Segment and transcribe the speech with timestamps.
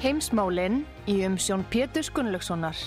[0.00, 2.78] Heimsmálinn í umsjón Pétur Gunnlaugssonar.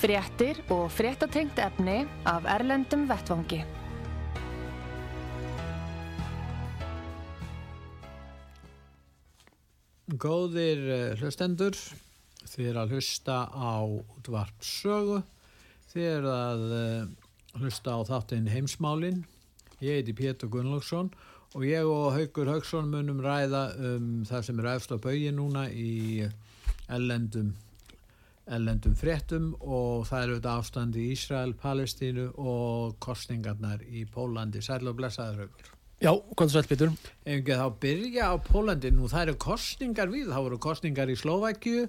[0.00, 3.58] Fréttir og fréttatengt efni af Erlendum Vettvangi.
[10.16, 11.76] Góðir eh, hlustendur,
[12.48, 15.20] þið er að hlusta á útvart sögu,
[15.92, 17.12] þið er að eh,
[17.60, 19.20] hlusta á þáttinn heimsmálinn.
[19.84, 21.12] Ég heiti Pétur Gunnlaugsson
[21.52, 25.66] og ég og Haugur Haugsson munum ræða um það sem er efst á baui núna
[25.68, 26.24] í
[26.92, 27.52] ellendum,
[28.44, 34.62] ellendum fréttum og það eru þetta ástandi í Ísrael, Palestínu og kostningarnar í Pólandi.
[34.64, 35.70] Sæl og blessaður Haugur.
[36.02, 36.64] Já, hvað sæl?
[37.24, 41.16] Ef ekki þá byrja á Pólandi, nú það eru kostningar við, það voru kostningar í
[41.16, 41.86] Slovækju,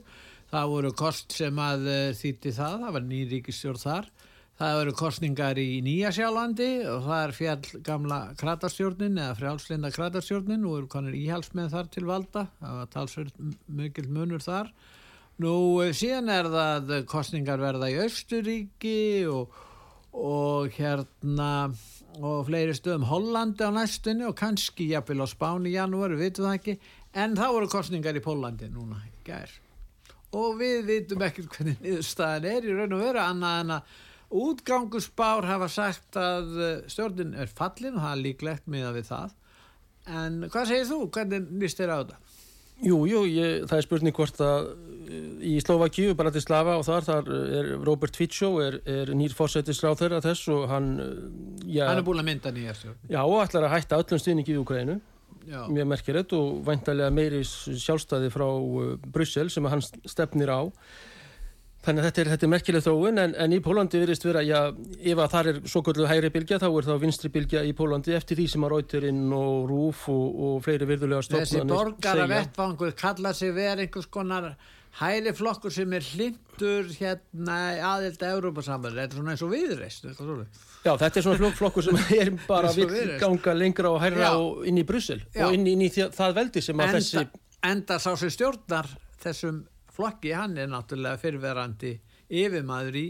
[0.53, 4.09] það voru kost sem að uh, þýtti það, það var nýríkistjórn þar,
[4.59, 10.77] það voru kostningar í Nýjasjálandi og það er fjall gamla kratarstjórnin eða frjálslinda kratarstjórnin, nú
[10.77, 14.71] eru konir íhalsmenn þar til valda, það var talsverð mjög munur þar.
[15.43, 19.51] Nú uh, síðan er það kostningar verða í Östuríki og,
[20.15, 21.67] og hérna
[22.23, 23.09] og fleiri stöðum.
[23.09, 26.77] Hollandi á næstunni og kannski jafnvel á Spáni í janúari, við vitum það ekki.
[27.19, 29.51] En þá voru kostningar í Pólandi núna gær.
[30.35, 33.93] Og við vitum ekki hvernig niðurstaðan er í raun og veru annað en að
[34.33, 39.35] útgangusbár hafa sagt að eh, stjórnin er fallin og það er líklegt miða við það.
[40.05, 42.21] En hvað segir þú, hvernig nýst þér á þetta?
[42.83, 44.65] Jú, jú, ég, það er spurning hvort að
[45.45, 50.01] í Slovakíu, bara til Slava og þar, þar er Robert Fico er, er nýr fórsættisráð
[50.01, 50.89] þeirra þess og hann
[51.63, 54.59] já, hann er búin að mynda nýja já, og ætlar að hætta öllum stuðningi í
[54.59, 54.97] Ukraínu
[55.45, 58.47] mjög merkilegt og væntalega meiri sjálfstæði frá
[59.13, 60.61] Brussel sem hann stefnir á
[61.85, 64.59] Þannig að þetta er, þetta er merkileg þróun en, en í Pólandi virðist vera, já,
[64.73, 68.15] ef að það er svo kvöldu hægri bylgja þá er það vinstri bylgja í Pólandi
[68.17, 71.67] eftir því sem að Rauterinn og Rúf og, og fleiri virðulega stofnarnir segja.
[71.67, 74.47] Þessi borgara vettfangur kalla sig verið einhvers konar
[74.95, 77.59] hægri flokkur sem er hlindur hérna
[77.91, 80.09] aðild að Európa-samband, þetta er svona eins og viðreist.
[80.85, 84.81] Já, þetta er svona flokkur sem er bara vill ganga lengra og hægra og inn
[84.81, 87.45] í Brussel og inn, inn í það veldi sem að enda, þessi...
[87.65, 88.89] Enda sá sem stjórnar
[89.21, 89.63] þessum
[89.95, 91.95] flokki, hann er náttúrulega fyrirverandi
[92.29, 93.07] yfirmaður í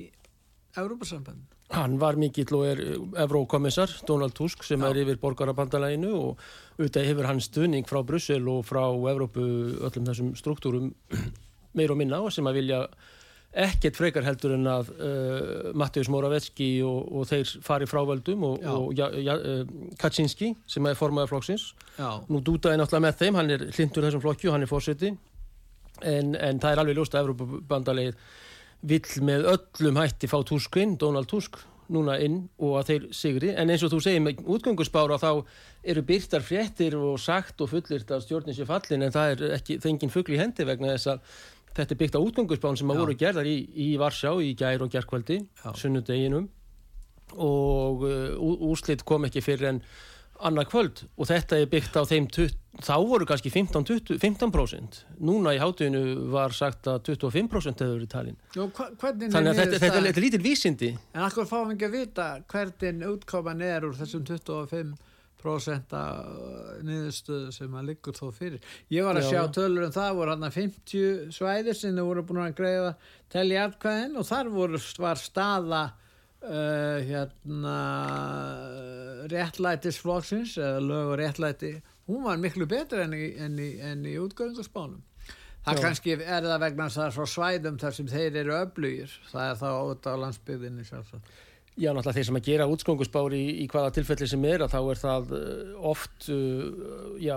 [0.75, 1.55] Európa-samband.
[1.73, 2.81] Hann var mikill og er
[3.23, 4.89] Evrókommissar, Donald Tusk, sem Já.
[4.89, 6.43] er yfir borgarabandalæginu og
[6.77, 9.45] auðvitað hefur hann stuðning frá Brussel og frá Evrópu
[9.81, 10.93] öllum þessum struktúrum
[11.77, 12.81] meir og minna og sem að vilja
[13.65, 18.89] ekkert frekar heldur en að uh, Mattius Moravetski og, og þeir fari frávöldum og, og
[18.97, 19.63] ja, ja, uh,
[19.97, 21.69] Kaczynski sem er formaður flokksins.
[21.97, 22.19] Já.
[22.29, 25.15] Nú dútaði náttúrulega með þeim, hann er hlindur þessum flokki og hann er fórseti
[26.01, 28.19] en, en það er alveg ljóst að Evropabandalegið
[28.85, 31.61] vill með öllum hætti fá Tuskinn, Donald Tusk
[31.91, 33.51] núna inn og að þeir sigri.
[33.53, 35.29] En eins og þú segir með útgöngusbára þá
[35.85, 39.77] eru byrtar fréttir og sagt og fullirt að stjórnins er fallin en það er ekki
[39.83, 41.35] þengin fuggli hendi vegna þess að
[41.75, 44.91] þetta er byggt á útgöngusbán sem að voru gerðar í, í Varsjá í gær og
[44.93, 45.41] gerðkvöldi
[45.77, 46.49] sunnudeginum.
[47.41, 49.81] Og uh, úslitt kom ekki fyrir en
[50.43, 52.27] annað kvöld og þetta er byggt á þeim
[52.83, 54.99] þá voru kannski 15%, 15%.
[55.23, 58.67] núna í hátuginu var sagt að 25% hefur verið talin Jó,
[58.99, 63.11] þannig að þetta, þetta er lítil vísindi En akkur fáum við ekki að vita hvernig
[63.13, 65.97] útkoman er úr þessum 25%
[66.85, 68.59] niðurstöðu sem að liggur þó fyrir
[68.91, 69.31] Ég var að Já.
[69.31, 72.95] sjá tölur um það voru hann að 50 svæðir sem voru búin að greiða
[73.31, 75.85] telli aðkvæðin og þar voru, var staða
[76.45, 77.77] Uh, hérna
[79.31, 81.71] réttlætisflokksins eða lög og réttlæti
[82.05, 83.69] hún var miklu betur enn í, í,
[84.11, 85.01] í útgöðingarspánum
[85.65, 85.81] það Já.
[85.87, 89.15] kannski er það vegna þess að frá svæðum þar sem þeir eru öflugir.
[89.31, 91.31] Það er þá út á landsbyggðinni sjálfsagt
[91.75, 94.77] Já, náttúrulega þeir sem að gera útskóngusbári í, í hvaða tilfelli sem er að þá
[94.79, 97.33] er það uh, oft uh, já,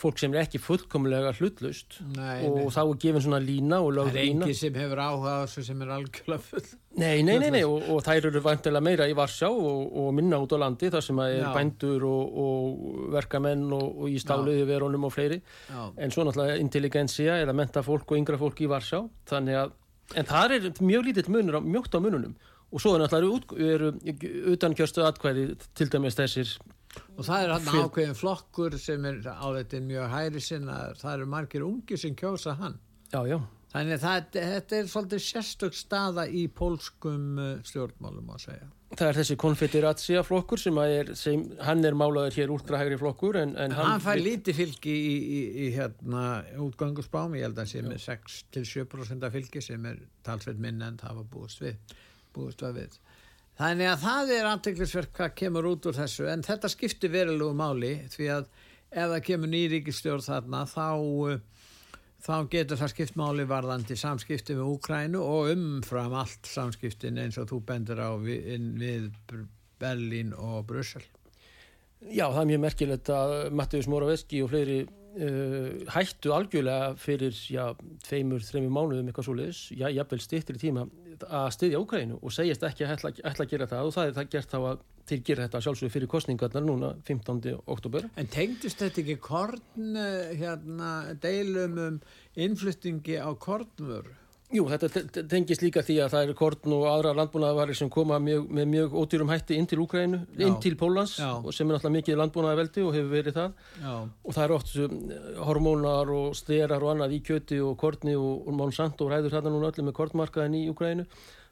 [0.00, 2.70] fólk sem er ekki fullkomlega hlutlust nei, og nei.
[2.72, 4.14] þá er gefin svona lína og lög lína.
[4.14, 6.70] Það er engi sem hefur áhuga á þessu sem er algjörlega full.
[7.02, 10.40] Nei, nei, nei, nei og, og þær eru vantilega meira í Varsjá og, og minna
[10.40, 11.50] út á landi þar sem að er já.
[11.58, 15.82] bændur og, og verkamenn og í stáluði verunum og fleiri já.
[15.96, 19.76] en svo náttúrulega intelligensja eða menta fólk og yngra fólk í Varsjá þannig að,
[20.16, 22.36] en það er mjög lítið munur, mjögt á mununum
[22.72, 26.56] og svo er náttúrulega utankjörstu atkvæði til dæmis þessir
[27.16, 27.86] og það er hann Fyr...
[27.86, 30.78] ákveðin flokkur sem er á þetta mjög hæri sinna.
[31.00, 32.78] Það eru margir ungi sem kjósa hann.
[33.12, 33.38] Já, já.
[33.72, 38.70] þannig að það, þetta er svolítið sérstök staða í pólskum uh, stjórnmálum að segja.
[38.92, 43.54] Það er þessi konfederatsia flokkur sem, er, sem hann er málaður hér úrtrahægri flokkur en,
[43.56, 46.24] en hann, hann fær lítið fylgi í, í, í hérna
[46.60, 51.22] útgangusbám ég held að sem er 6-7% af fylgi sem er talsveit minn en það
[51.22, 51.96] var búist við
[52.34, 52.98] búist við
[53.60, 57.94] þannig að það er anteglisverk hvað kemur út úr þessu en þetta skiptir verilegu máli
[58.12, 58.52] því að
[58.92, 60.88] ef það kemur nýríkistjórn þarna þá
[62.22, 67.48] þá getur það skipt máli varðandi samskipti við Úkrænu og umfram allt samskiptin eins og
[67.50, 69.08] þú bendur á við, við
[69.82, 71.02] Berlín og Brussel.
[72.02, 74.78] Já, það er mjög merkilegt að Mattius Moraveski og fleiri
[75.16, 77.64] uh, hættu algjörlega fyrir, já,
[78.06, 80.86] tveimur, þreimur mánuðum eitthvað svo leiðis, já, jafnvel styrtir í tíma
[81.28, 84.16] að styðja Úkrænu og segjast ekki að ætla, ætla að gera það og það er
[84.18, 87.56] það gert þá að til gera þetta sjálfsögur fyrir kostningarnar núna 15.
[87.74, 88.06] oktober.
[88.20, 90.90] En tengdist þetta ekki korn eh, hérna
[91.22, 92.00] deilum um
[92.38, 94.14] innflyttingi á kornvöru?
[94.52, 98.48] Jú, þetta tengist líka því að það eru korn og aðra landbúnaðavarir sem koma mjög,
[98.52, 102.20] með mjög ódýrum hætti inn til Úkrænu, inn til Pólans og sem er náttúrulega mikið
[102.20, 103.94] landbúnaðaveldi og hefur verið það Já.
[104.04, 104.74] og það eru oft
[105.48, 109.72] hormónar og sterar og annað í kjöti og korni og, og Monsanto ræður hérna núna
[109.72, 111.08] öllum með kornmarkaðin í Úkrænu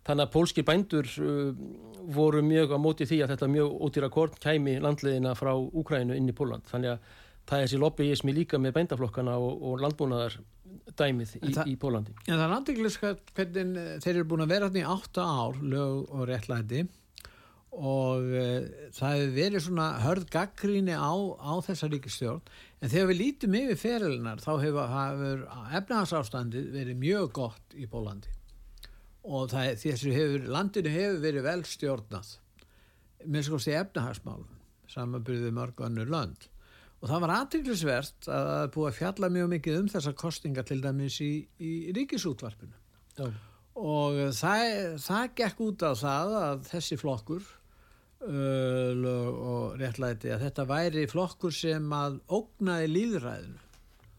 [0.09, 1.51] Þannig að pólski bændur uh,
[2.11, 6.31] voru mjög á móti því að þetta mjög ódýra korn kæmi landleðina frá Úkrænu inn
[6.31, 6.65] í Póland.
[6.71, 10.39] Þannig að það er þessi lobbyismi líka með bændaflokkana og, og landbúnaðar
[10.99, 12.15] dæmið í, í Pólandi.
[12.27, 16.11] En það er landingliska hvernig þeir eru búin að vera hérna í 8 ár lög
[16.15, 16.85] og réttlæti
[17.71, 18.67] og uh,
[18.97, 22.43] það hefur verið svona hörð gaggríni á, á þessa ríkistjórn
[22.81, 25.45] en þegar við lítum yfir ferilinar þá hefur, hefur
[25.79, 28.35] efnahagsástandið verið mjög gott í Pólandi
[29.23, 32.33] og það, þessu hefur, landinu hefur verið vel stjórnað
[33.31, 34.59] með skoðst í efnahagsmálum
[34.91, 36.49] samanbyrðið mörg annur land
[37.01, 40.67] og það var aðtryklusvert að það er búið að fjalla mjög mikið um þessar kostingar
[40.69, 41.31] til dæmis í,
[41.61, 42.77] í ríkisútvarpinu
[43.21, 43.31] Já.
[43.81, 44.67] og það,
[45.07, 47.49] það gekk út á það að þessi flokkur
[48.29, 53.67] uh, og réttlæti að þetta væri flokkur sem að ógnaði líðræðinu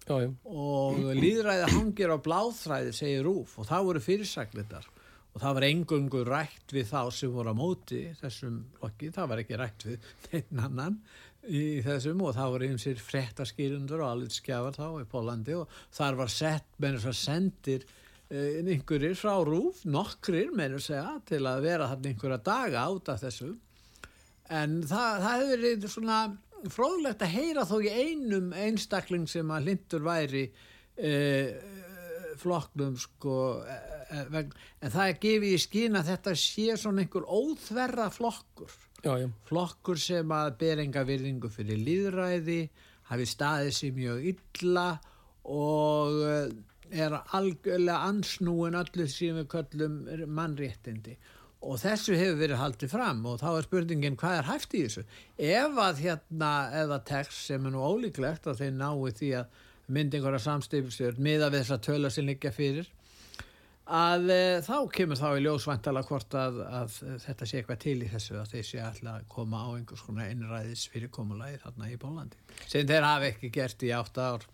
[0.09, 0.31] Já, já.
[0.49, 4.89] og líðræði hangir á bláþræði segir Rúf og það voru fyrirsaklitar
[5.31, 9.43] og það var engungu rætt við þá sem voru á móti þessum lokki, það var
[9.43, 10.97] ekki rætt við einn annan
[11.49, 16.19] í þessum og það voru einsir frettaskýrundur og alveg skjafar þá í Pólandi og þar
[16.19, 17.85] var sett þess að sendir
[18.29, 23.23] eh, einhverjir frá Rúf, nokkrir þess að til að vera þarna einhverja daga át af
[23.25, 23.51] þessu.
[24.51, 26.19] En það, það hefur verið svona
[26.69, 30.43] fróðlegt að heyra þó í einum einstakling sem að lindur væri
[31.01, 31.57] eh,
[32.41, 38.09] flokknum sko eh, en það er gefið í skín að þetta sé svona einhver óþverra
[38.13, 38.73] flokkur
[39.03, 39.27] já, já.
[39.49, 42.61] flokkur sem að ber enga virðingu fyrir líðræði
[43.11, 44.87] hafi staðið sér mjög illa
[45.51, 46.51] og eh,
[46.91, 51.15] er algjörlega ansnúin öllu sem við köllum mannréttindi
[51.61, 55.03] og þessu hefur verið haldið fram og þá er spurningin hvað er hægt í þessu
[55.37, 59.61] ef að hérna eða text sem er nú ólíklegt að þeir nái því að
[59.91, 62.89] myndi einhverja samstifisjörn miða við þess að töla sér líka fyrir
[63.89, 66.95] að e, þá kemur þá í ljósvantala hvort að, að
[67.25, 70.31] þetta sé eitthvað til í þessu að þeir sé alltaf að koma á einhvers konar
[70.31, 74.49] einræðis fyrirkomulagi þarna í Bólandi sem þeir hafi ekki gert í átta ár.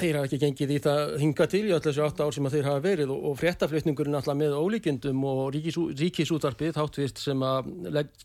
[0.00, 2.68] Þeir hafa ekki gengið í það hinga til í öll þessu 8 ár sem þeir
[2.70, 7.68] hafa verið og, fréttaflutningurinn alltaf með ólíkjendum og ríkis, ríkisútvarpið þáttvist sem að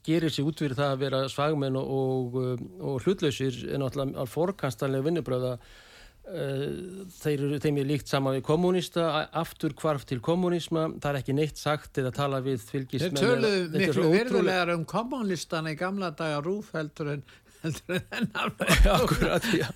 [0.05, 5.07] gerir sér út fyrir það að vera svagmenn og, og, og hlutlausir en alltaf fórkanstanlega
[5.09, 5.84] vinnubröða eh,
[6.25, 11.37] þeir eru þeim er líkt sama við kommunista aftur kvarf til kommunisma það er ekki
[11.37, 16.41] neitt sagt eða tala við fylgismenn Þeir töluðu miklu virðulegar um kommunistana í gamla daga
[16.45, 17.25] rúfheldur en
[17.65, 18.29] heldur en
[18.95, 19.69] Akkurat, já.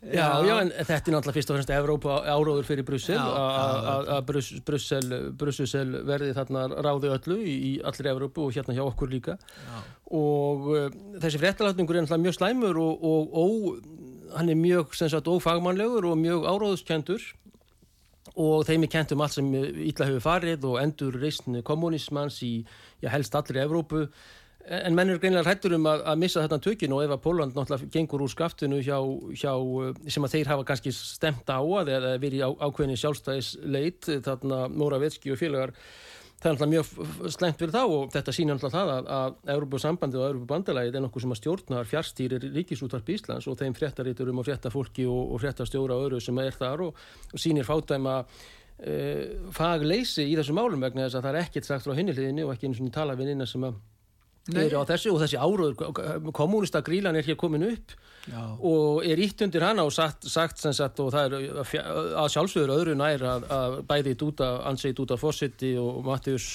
[0.00, 3.18] Já, já, en þetta er náttúrulega fyrst og fremst Evrópa áróður fyrir Brussel.
[3.20, 4.30] Að
[5.36, 9.36] Brussel verði þarna ráði öllu í allir Evrópu og hérna hjá okkur líka.
[9.36, 9.80] Já.
[10.16, 10.86] og uh,
[11.22, 14.94] þessi fréttalatningur er náttúrulega mjög slæmur og, og, og hann er mjög
[15.26, 17.22] ófagmannlegur og mjög áróðuskendur
[18.36, 22.52] og þeim er kent um allt sem ítla hefur farið og endur reysn kommunismans í
[23.02, 24.06] já, helst allir Evrópu.
[24.70, 27.56] En menn eru greinlega hættur um að, að missa þetta tökinu og ef að Póland
[27.56, 28.98] náttúrulega gengur úr skaftinu hjá,
[29.32, 29.54] hjá,
[30.12, 35.32] sem að þeir hafa kannski stemt á að eða verið á, ákveðinni sjálfstæðisleit þarna Móravetski
[35.32, 35.74] og félagar
[36.40, 40.20] það er náttúrulega mjög slengt fyrir þá og þetta sýnir náttúrulega það að, að Európa-sambandi
[40.20, 45.04] og Európa-bandalagið er nokkuð sem að stjórnar fjárstýrir ríkisútvarp Íslands og þeim fréttaríturum og fréttafólki
[45.10, 50.36] og, og fréttastjóra og öru sem er þar og, og sýnir fátæma uh, fagleysi í
[50.38, 52.94] þessum málum vegna þess að það er ekkert sagt frá hinniliðinni og ekki eins og
[52.94, 53.76] tala við innan sem að.
[54.56, 57.94] Eru á þessu og þessi áróður kommunista grílan er hér komin upp
[58.30, 58.42] Já.
[58.60, 61.86] og er ítt undir hana og sagt, sagt sem sagt og það er að fja-
[62.20, 66.50] að sjálfsögur öðru nær að, að bæði Dúta, Ansei Dúta Fossetti og Mattius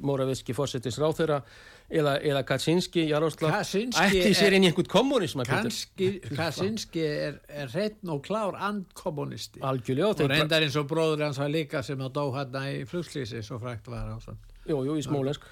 [0.00, 1.42] Moravetski Fossettis ráþeira
[1.90, 3.52] eða, eða Kaczynski Jaroslav.
[3.60, 10.30] Ætti sér inn í einhvern kommunism Kaczynski er, er hreitn og klár andkommunisti algjörlega og
[10.32, 13.90] reyndar eins og bróður hans var líka sem að dó hérna í flugslýsi svo frækt
[13.92, 14.38] var á svona
[14.70, 15.44] Jú, jú, í Smólensk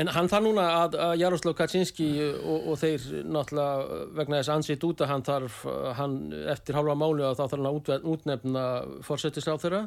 [0.00, 4.86] En hann þarf núna að, að Jaroslav Kaczynski og, og þeir náttúrulega vegna þess ansýtt
[4.86, 5.64] út að hann þarf
[5.98, 6.20] hann,
[6.54, 8.68] eftir halva mánu að þá þarf hann að út, útnefna
[9.06, 9.82] fórsetisráð þeirra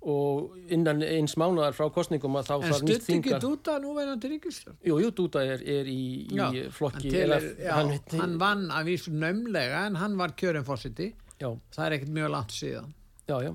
[0.00, 3.74] og innan eins mánuðar frá kostningum að þá En þarf nýtt stutt ekki þinga Dúta
[3.82, 4.78] núverandi ríkistjórn?
[4.88, 7.92] Jú, jú, Dúta er, er í, í Já, flokki hann, telur, LF, já, hann,
[8.22, 12.32] hann, vann að vísu naumlega en hann var kjörinn fórsiti já, það er ekkert mjög
[12.36, 12.94] langt síðan.
[13.28, 13.52] Já, já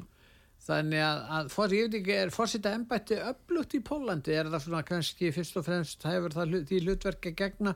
[0.65, 4.65] þannig að, að fór, ég veit ekki, er fórsita embætti öflugt í Pólandi er það
[4.65, 7.75] svona kannski fyrst og fremst hefur það hlut, því hlutverk að gegna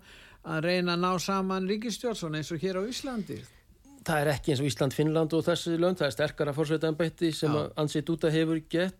[0.49, 3.39] að reyna að ná saman ríkistjórn eins og hér á Íslandi?
[4.09, 7.51] Það er ekki eins og Ísland, Finnland og þessi lönd, það er sterkara fórsveitaembætti sem
[7.51, 7.59] Já.
[7.59, 8.95] að Ansi Dúta hefur get,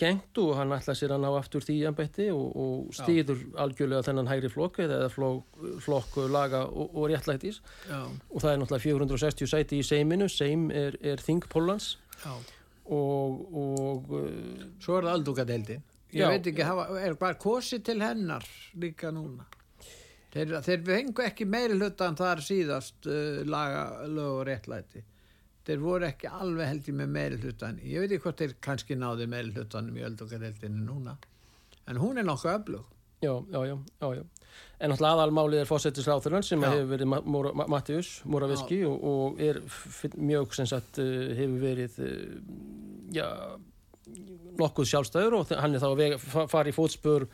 [0.00, 4.30] gengt og hann ætla sér að ná aftur því embætti og, og stýður algjörlega þennan
[4.30, 7.60] hægri flokk eða flokk, flokk laga og, og réttlætis.
[7.90, 12.38] Já, og það er náttúrulega 460 sæti í Seiminu, Seim er, er Þing Pólans já.
[12.92, 15.82] Og, og uh, svo er það aldugadeildin.
[16.14, 18.44] Ég veit ekki, hafa, er bara kosi til hennar
[18.78, 19.48] líka núna?
[20.34, 25.04] Þeir, þeir fengu ekki meiri hlutan þar síðast uh, laga lög og réttlæti.
[25.64, 28.98] Þeir voru ekki alveg held ég með meiri hlutan ég veit ekki hvort þeir kannski
[29.00, 31.16] náði meiri hlutanum í aldugadeildinu núna.
[31.88, 32.90] En hún er nokkuð öflug.
[33.24, 34.24] Já, já, já, já, já.
[34.82, 37.10] En náttúrulega aðalmálið er fósettisráþurinn sem hefur verið
[37.70, 39.60] Mattius Moraveski og, og er
[40.18, 42.14] mjög sem sagt uh, hefur verið uh,
[43.14, 43.28] já,
[44.58, 47.28] nokkuð sjálfstæður og hann er þá að fara í fótspör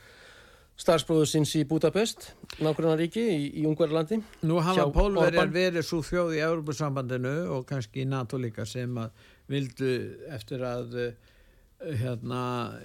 [0.80, 6.44] starfsbróður sinns í Budapest nákvæmnaríki í, í Ungverðarlandi Nú hafa pólverjar verið svo þjóð í
[6.44, 9.90] Európusambandinu og kannski í NATO líka sem að vildu
[10.32, 11.29] eftir að uh,
[11.80, 12.42] hérna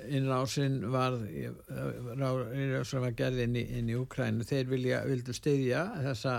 [0.08, 6.36] innrásinn var innrásinn var gerð inn í, inn í Ukrænu þeir vilja, vildu styðja þessa,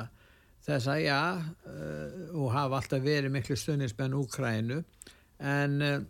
[0.64, 4.80] þessa já uh, og hafa alltaf verið miklu stundinsmenn Ukrænu
[5.36, 6.00] en uh,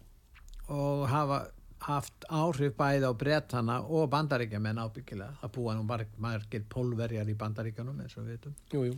[0.71, 1.45] og hafa
[1.87, 5.37] haft áhrif bæði á bretana og bandaríkjaman ábyggilega.
[5.43, 8.97] Það búa nú marg, margir pólverjar í bandaríkjanum eins og við veitum jú, jú.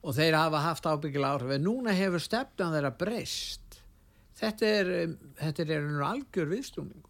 [0.00, 1.54] og þeir hafa haft ábyggilega áhrif.
[1.56, 3.69] En núna hefur stefnan þeirra breyst
[4.40, 7.06] þetta er um, þetta er einhvern algjör viðstúning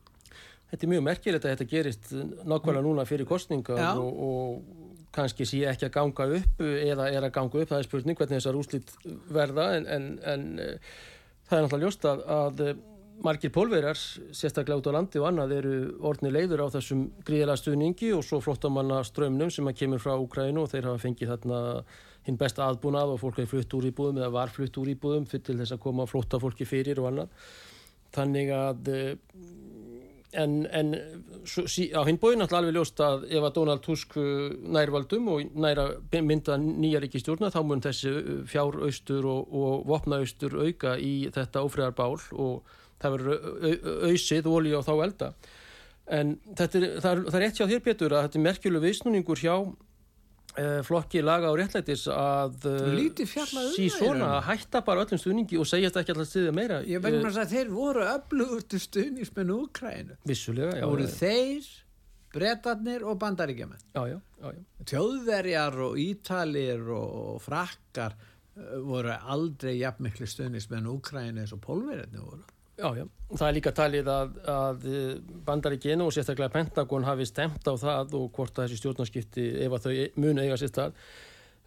[0.71, 2.13] Þetta er mjög merkilegt að þetta gerist
[2.47, 7.33] nákvæmlega núna fyrir kostningar og, og kannski sé ekki að ganga upp eða er að
[7.35, 8.93] ganga upp, það er spurning hvernig þessar úslit
[9.35, 10.93] verða en, en, en eh,
[11.49, 12.63] það er náttúrulega ljóst að, að
[13.25, 13.99] margir pólverjar,
[14.37, 15.75] sérstaklega út á landi og annað eru
[16.11, 20.65] orðni leiður á þessum gríðilega stuðningi og svo flottamanna strömmnum sem að kemur frá Ukrænu
[20.65, 21.61] og þeir hafa fengið þarna
[22.29, 25.47] hinn besta aðbúnað og fólk hefur flutt úr íbúðum eða var flutt úr íbúðum fyrir
[25.49, 27.35] til þess að koma flotta fólki fyrir og annað.
[28.11, 29.13] Þannig að eh,
[30.33, 30.93] en, en
[31.45, 35.31] sí, á hinn bóin alltaf alveg ljóst að ef að Donald Tusk uh, nær valdum
[35.33, 40.97] og nær að mynda nýja ríkistjórna þá mun þessi uh, fjáraustur og, og vopnaustur auka
[40.99, 45.33] í þetta ófriðarbál og það verður au- au- ausið ólí á þá elda.
[46.11, 48.83] En þetta er, það er, það er rétt hjá þér Pétur að þetta er merkjuleg
[48.87, 52.65] viðsnúningur hjá uh, flokki laga og réttlætis að
[53.31, 56.81] fjallað um sí svona að hætta bara öllum stuðningi og segjast ekki alltaf stiðja meira.
[56.89, 61.71] Ég vegna þess að þeir voru öflugustu stuðnismenn Ukrænu vissulega, voru þeir
[62.35, 63.19] bretarnir og
[64.11, 64.19] já.
[64.91, 68.15] Þjóðverjar og Ítalir og frakkar
[68.85, 72.43] voru aldrei jafnmikli stuðnismenn Úkræni eins og pólverjarnir voru.
[72.81, 73.07] Já, já.
[73.31, 74.87] Það er líka talið að, að
[75.47, 79.85] bandaríkinu og sérstaklega Pentagon hafi stemt á það og hvort að þessi stjórnarskipti, ef að
[79.85, 80.97] þau munu eiga sér stað,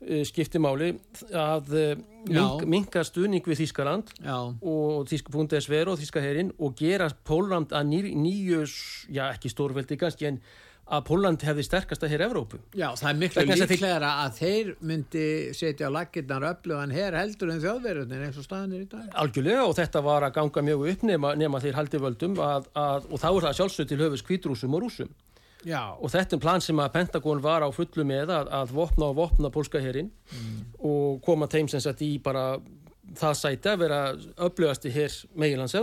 [0.07, 0.89] eh, skipti máli
[1.29, 6.75] að eh, mink, minka stuðning við Þískaland Já, og Þíska Bundesver og Þíska herin og
[6.81, 8.65] gera Póland að nýr, nýju,
[9.13, 10.41] já ekki stórveldi kannski en
[10.83, 12.59] að Póland hefði sterkasta hér Evrópu.
[12.75, 17.53] já það er miklu að líklegra að þeir myndi setja á laggirnar öflugan her heldur
[17.53, 19.05] en þjóðverjarnir eins og staðan er í dag.
[19.23, 23.07] Algjörlega og þetta var að ganga mjög upp nema, nema þeir haldi völdum að, að,
[23.09, 25.13] og þá er það sjálfsög til höfus kvítrúsum og rúsum.
[25.63, 29.07] Já, og þetta er plan sem að Pentagon var á fullu með að, að vopna
[29.13, 30.11] og vopna pólska herin
[30.83, 32.57] og koma þeim sem sagt í bara
[33.19, 33.99] það sæti að vera
[34.47, 35.75] öflugasti hér meginlands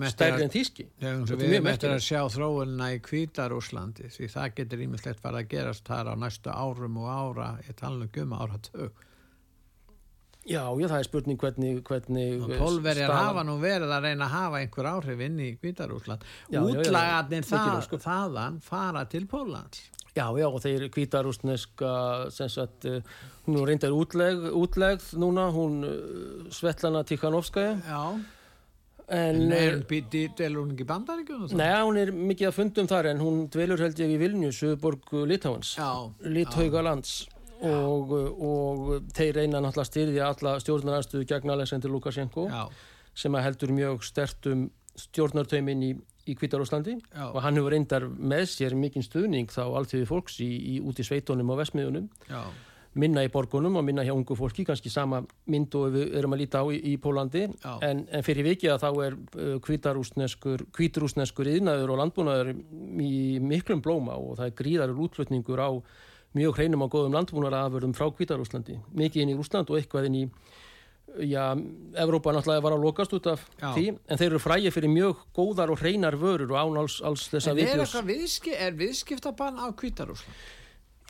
[0.00, 4.84] með stærri en er við erum eftir að sjá þróunina í Kvítarúslandi því það getur
[4.86, 9.04] ímislegt farið að gerast þar á næstu árum og ára, ég tala um ára tök.
[10.46, 14.28] Já, já, það er spurning hvernig, hvernig eh, pólverjar staðan- hafa nú verið að reyna
[14.28, 16.60] að hafa einhver áhrif inn í já.
[16.62, 18.04] útlagarnir það, ósköp.
[18.04, 19.82] þaðan fara til Póllands.
[20.16, 22.86] Já, já, og þeir kvítarústneska, sem sagt,
[23.44, 28.00] hún er reyndar útleg, útlegð núna, hún uh, Svetlana Tikhanovskaja, já,
[29.08, 29.42] en...
[29.42, 33.10] en er eh, hún delur hún ekki bandaríkjum Nei, hún er mikið að fundum þar
[33.12, 35.90] en hún dvelur held ég í Vilnius, Suðborg Litáans, já,
[36.22, 37.26] Lithauga lands
[37.64, 38.82] og, og
[39.16, 42.66] þeir reyna náttúrulega að styrðja alla stjórnaranstöðu gegn Alexander Lukashenko já,
[43.16, 45.90] sem heldur mjög stertum stjórnartaumin í,
[46.26, 46.96] í Kvítarúslandi
[47.30, 51.06] og hann hefur reyndar með sér mikinn stuðning þá alltíði fólks í, í, út í
[51.06, 52.08] sveitunum og vesmiðunum
[52.96, 55.20] minna í borgunum og minna hjá ungu fólki kannski sama
[55.52, 57.44] mynd og við erum að líta á í, í Pólandi
[57.84, 62.52] en, en fyrir vikið að þá er uh, kvítarúsneskur kvítarúsneskur yðnaður og landbúnaður
[63.04, 65.70] í miklum blóma og það er gríðarur útflutningur á
[66.36, 70.24] mjög hreinum og góðum landbúnaðarafurðum frá Kvítarúslandi mikið inn í Rúsland og eitthvað inn í
[71.30, 71.44] já,
[72.02, 73.70] Evrópa náttúrulega var að lokast út af Já.
[73.76, 77.26] því en þeir eru frægir fyrir mjög góðar og hreinar vörur og án alls, alls
[77.32, 79.66] þessa en er vitljós eitthvað viðski, er viðskiptabann á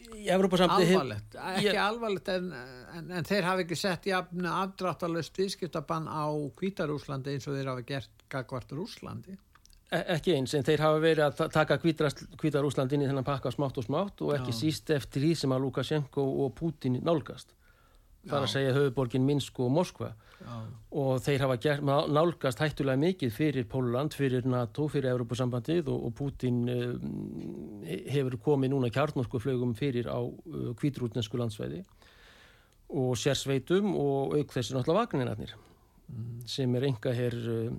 [0.06, 2.52] Evrópasamti alvarlegt, ekki Ég- alvarlegt en,
[2.94, 6.30] en, en þeir hafa ekki sett jafn afdráttalöst viðskiptabann á
[6.60, 9.45] Hvítarúslandi eins og þeir hafa gert gagvart Rúslandi E-
[9.92, 13.78] ekki eins, en þeir hafa verið að ta- taka Hvítarúsland inn í þennan pakka smátt
[13.78, 14.58] og smátt og ekki Já.
[14.64, 17.52] síst eftir því sem að Lukashenko og Putin nálgast.
[18.26, 18.54] Það er að Já.
[18.56, 20.08] segja höfuborgin Minsk og Moskva
[20.40, 20.56] já,
[20.90, 26.14] og þeir hafa gert, nálgast hættulega mikið fyrir Póluland, fyrir NATO, fyrir Evropasambandið og, og
[26.18, 31.84] Putin um, hefur komið núna kjarnorku flögum fyrir á uh, kvítrútnesku landsvæði
[32.90, 35.54] og sérsveitum og auk þessi náttúrulega vagninarnir
[36.46, 37.76] sem er enga hér uh,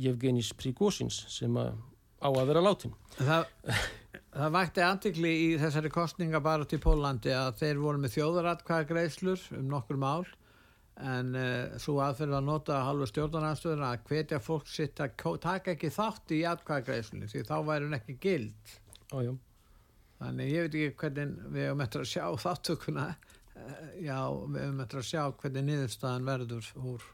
[0.00, 1.74] Jevgenis Prigosins sem að
[2.18, 2.94] á að vera látin.
[3.14, 3.44] það,
[4.34, 9.44] það vakti antikli í þessari kostninga bara til Pólandi að þeir voru með þjóðaratkvæða greiðslur
[9.58, 10.26] um nokkur mál
[10.98, 15.92] en uh, svo aðferð að nota halvu stjórnarnarstöður að hvetja fólk sitt að taka ekki
[15.94, 18.78] þátt í atkvæða greiðslunni því þá væri hún ekki gild
[19.14, 19.32] Ó, já.
[20.18, 23.10] Þannig ég veit ekki hvernig við höfum eftir að sjá þáttökuna
[23.58, 27.06] Eh, já, við höfum eftir að sjá hvernig niðurstaðan verður úr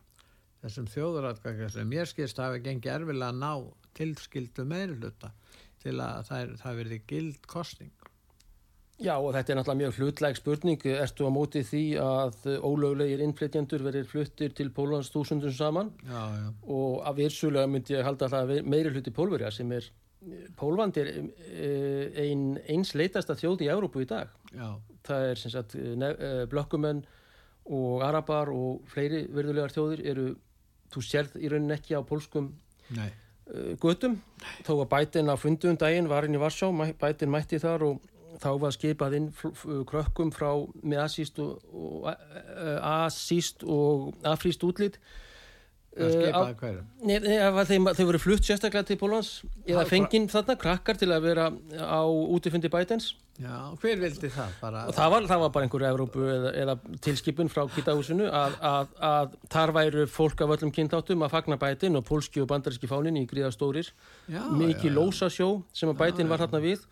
[0.65, 1.85] þessum þjóðuratkvæðgræslu.
[1.91, 3.53] Mér skilst að hafa gengið erfilega að ná
[3.99, 5.31] tilskildu meiruluta
[5.85, 7.93] til að það, er, það verði gild kostning.
[9.03, 10.85] Já og þetta er náttúrulega mjög hlutlæg spurning.
[11.03, 16.47] Ertu á móti því að ólöglegir innflytjendur verið fluttir til Pólans þúsundum saman Já, já.
[16.71, 19.91] og af virsulega myndi ég halda að það meiri hluti Pólverja sem er
[20.57, 24.31] Pólvand er eh, ein, eins leitasta þjóð í Európu í dag.
[24.55, 24.71] Já,
[25.05, 27.03] Það er sem sagt ne- eh, blökkumenn
[27.69, 30.25] og arabar og fleiri virðulegar þjóðir eru,
[30.95, 32.53] þú sérð í rauninni ekki á pólskum
[33.51, 34.19] uh, götum.
[34.67, 38.01] Þó að bætin á fundum daginn var inn í Varsjá, mæ- bætin mætti þar og
[38.43, 40.49] þá var skipað inn f- krökkum frá
[40.83, 45.24] með asíst og, og uh, asíst og afríst Eh,
[45.95, 46.85] skipaði hverju.
[47.07, 47.19] Nei,
[47.69, 49.29] þeim, þau voru flutt sérstaklega til Pólans
[49.67, 54.85] eða fenginn þarna krakkar til að vera á útifundi bætins Já, hver vildi það bara?
[54.87, 58.93] og það var, það var bara einhver Evrópu eða, eða tilskipun frá Kvítahúsinu að, að,
[59.09, 63.19] að þar væru fólk af öllum kynþáttum að fagna bætin og pólski og bandaríski fánin
[63.19, 63.91] í gríðastórir
[64.31, 64.97] Já, mikið já, já.
[64.99, 66.87] lósasjó sem að bætin var þarna við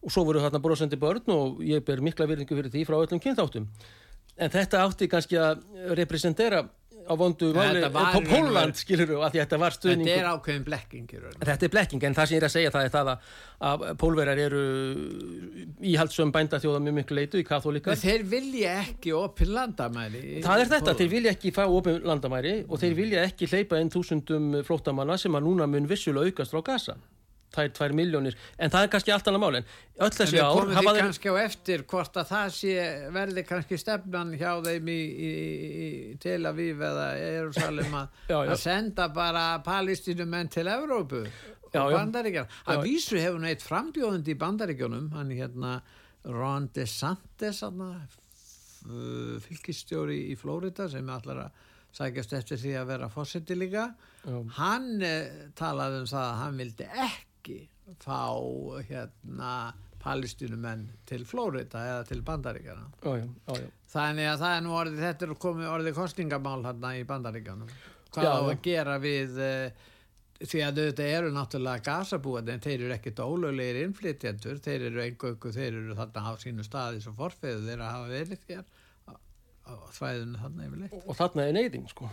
[0.00, 3.22] og svo voru þarna brosandi börn og ég ber mikla virðingu fyrir því frá öllum
[3.22, 3.66] kynþáttum
[4.40, 5.64] en þetta átti kannski að
[5.98, 6.62] representera
[7.10, 10.64] á vondu máli Þetta på Póland skilur við að þetta var Þetta stuðningur er ákveðin
[10.68, 11.26] blekkingir.
[11.40, 14.42] Þetta er blekking, en það sem ég er að segja það er það að, pólverjar
[14.46, 14.64] eru
[15.90, 17.96] íhaldsum bændaþjóða mjög miklu leitu í katholika.
[18.00, 20.24] Þeir vilja ekki opið landamæli.
[20.46, 23.92] Það er þetta, þeir vilja ekki fá opið landamæri og þeir vilja ekki hleypa inn
[23.92, 27.00] þúsundum flóttamanna sem að núna mun vissulega aukast frá Gaza.
[27.58, 29.64] Er tvær miljónir, en það er kannski allt annað mál, en
[29.98, 31.00] öll En þessi við ár komum því hafa þeir...
[31.02, 32.74] kannski á eftir hvort að það sé
[33.16, 35.30] verði kannski stefnan hjá þeim í, í,
[35.86, 35.88] í
[36.22, 41.24] Tel Aviv eða Jerusalem að, senda bara palestínumenn til Evrópu
[41.70, 42.46] Já, og bandaríkjar.
[42.70, 45.80] Að vísu hefur neitt frambjóðandi í bandaríkjónum, hann hérna
[46.30, 47.62] Ron DeSantis
[49.44, 53.90] fylgistjóri í Flórida sem allar að sækjast eftir því að vera fórseti líka.
[54.20, 54.36] Já.
[54.58, 57.29] hann eh, talaði um það að hann vildi ekki
[58.00, 58.20] fá
[58.88, 59.52] hérna
[60.00, 63.70] palestínumenn til Flórida eða til bandaríkjana Já, já, já, já.
[63.92, 67.72] þannig að það er nú orðið þetta er komið orðið kostingamál hérna í bandaríkjanum
[68.14, 68.48] hvað Já, á já.
[68.54, 69.88] að gera við uh,
[70.40, 75.52] því að þetta eru náttúrulega gasabúandi en þeir eru ekkit ólöglegir innflytjendur þeir eru engöngu,
[75.52, 78.64] þeir eru þarna á sínu staði sem forfeðu þeir að hafa verið hér
[79.04, 79.12] á,
[79.98, 82.08] svæðinu þarna yfirleitt Og þarna er neyðin, sko.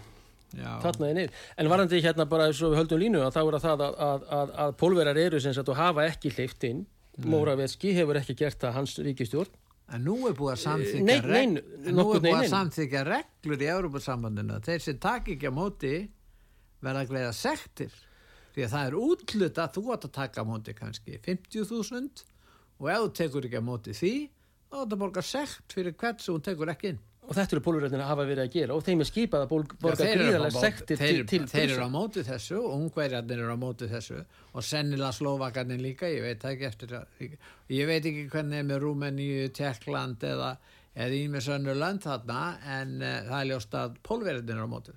[0.55, 3.97] En varandi hérna bara eins og við höldum línu að þá er að það að,
[4.07, 6.85] að, að, að pólverjar eru sem sagt og hafa ekki hleyft inn.
[7.27, 9.55] Móravetski hefur ekki gert það hans ríkistjórn
[9.87, 11.43] En nú er búið að samþykja, Nei, nei, reg...
[11.47, 11.53] en
[11.93, 12.51] nú nokkurn búið að veginn.
[12.51, 14.57] samþykja reglur í Európa-sambandinu.
[14.65, 15.91] Þeir sem tak ekki á móti
[16.83, 17.93] verða að greiða sektir.
[18.55, 22.25] Því að það er útluta, þú átt að taka á móti kannski 50.000
[22.77, 24.13] og ef þú tekur ekki á móti því,
[24.67, 26.99] þá átt að borga sekt fyrir hvert sem þú tekur ekki inn.
[27.27, 28.75] Og þetta eru pólverðin að hafa verið að gera.
[28.77, 32.23] Og þeim er skipað að borga gríðarlega sektir þeir, til, til þeir eru á móti
[32.23, 34.21] þessu og ungverjarnir eru á móti þessu.
[34.53, 37.25] Og sennilega slóvakarnir líka ég veit það ekki eftir að
[37.75, 40.53] ég veit ekki hvernig er með Rúmeníu, Tjekkland eða,
[40.97, 42.39] önnur lönd þarna
[42.79, 44.95] en uh, það er ljóst að pólverjarnir eru á móti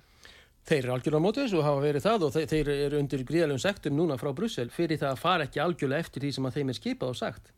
[0.61, 3.23] Þeir eru algjörlega á móti þessu og hafa verið það og þeir, þeir eru undir
[3.25, 6.57] gríðarlegum sektum núna frá Brussel fyrir það að fara ekki algjörlega eftir því sem að
[6.57, 7.51] þeim er skipað og sagt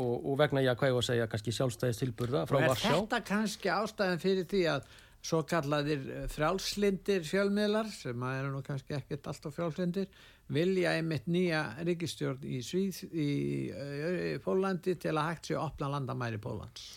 [0.00, 2.68] og, og vegna ég að hvað ég var að segja kannski sjálfstæðis tilburða frá er
[2.72, 2.92] Varsjá.
[2.92, 4.92] þetta kannski ástæðan fyrir því að
[5.24, 6.04] svo kallaðir
[6.34, 10.10] frjálslindir fjölmiðlar sem að eru nú kannski ekkert alltaf frjálslindir
[10.52, 13.30] vilja einmitt nýja ríkistjórn í, Svíð, í,
[13.72, 16.90] í Pólandi til að hægt sér að opna landamæri Pólans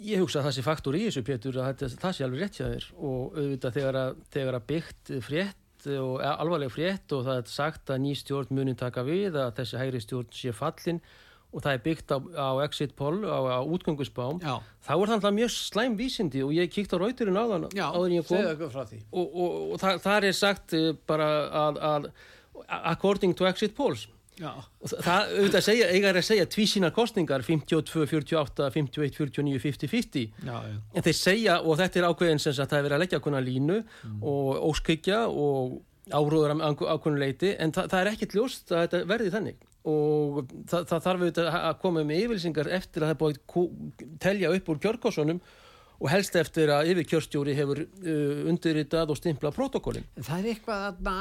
[0.00, 2.56] Ég hugsa að það sé faktor í þessu Pétur að þetta, það sé alveg rétt
[2.56, 2.86] hjá þér.
[2.96, 7.50] Og auðvitað þegar að, þegar að byggt frétt og e, alvarleg frétt og það er
[7.52, 11.02] sagt að ný stjórn munin taka við að þessi hægri stjórn sé fallin
[11.52, 14.54] og það er byggt á, á exit poll, á, á útgöngusbám Já,
[14.88, 18.06] þá er það alltaf mjög slæm vísindi og ég kíkt á rauturinn á þann áður
[18.08, 18.38] en ég kom.
[19.12, 21.28] og, og, og það, þar er sagt eh, bara
[21.66, 22.10] að, að
[22.92, 24.08] according to exit polls.
[24.40, 24.48] Já,
[24.80, 29.90] og það, það auðvitað segja, eigar að segja tvísínar kostningar 52, 48, 51, 49, 50,
[29.92, 30.78] 50 já, já.
[30.96, 33.42] En þeir segja og þetta er ákveðin sem sagt, það er verið að leggja ákveðna
[33.44, 33.76] línu
[34.08, 34.22] Mm.
[34.24, 35.76] og óskykja og
[36.16, 40.84] áróður ákveðnu leiti en það, það er ekkit ljóst að þetta verði þannig og það,
[40.90, 44.68] það þarf auðvitað að koma með yfirlýsingar eftir að það er búið að telja upp
[44.74, 45.40] úr kjörkossunum
[46.02, 50.84] og helst eftir að yfirkjörstjóri hefur uh, undirritað og stimplað protokólin En það er eitthvað
[50.86, 51.16] þarna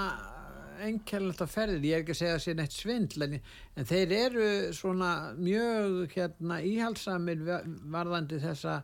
[0.82, 3.36] einkennilegt að ferðin, ég er ekki að segja að sé neitt svindl en,
[3.78, 7.60] en þeir eru svona mjög hérna íhalsamir va-
[7.94, 8.80] varðandi þessa,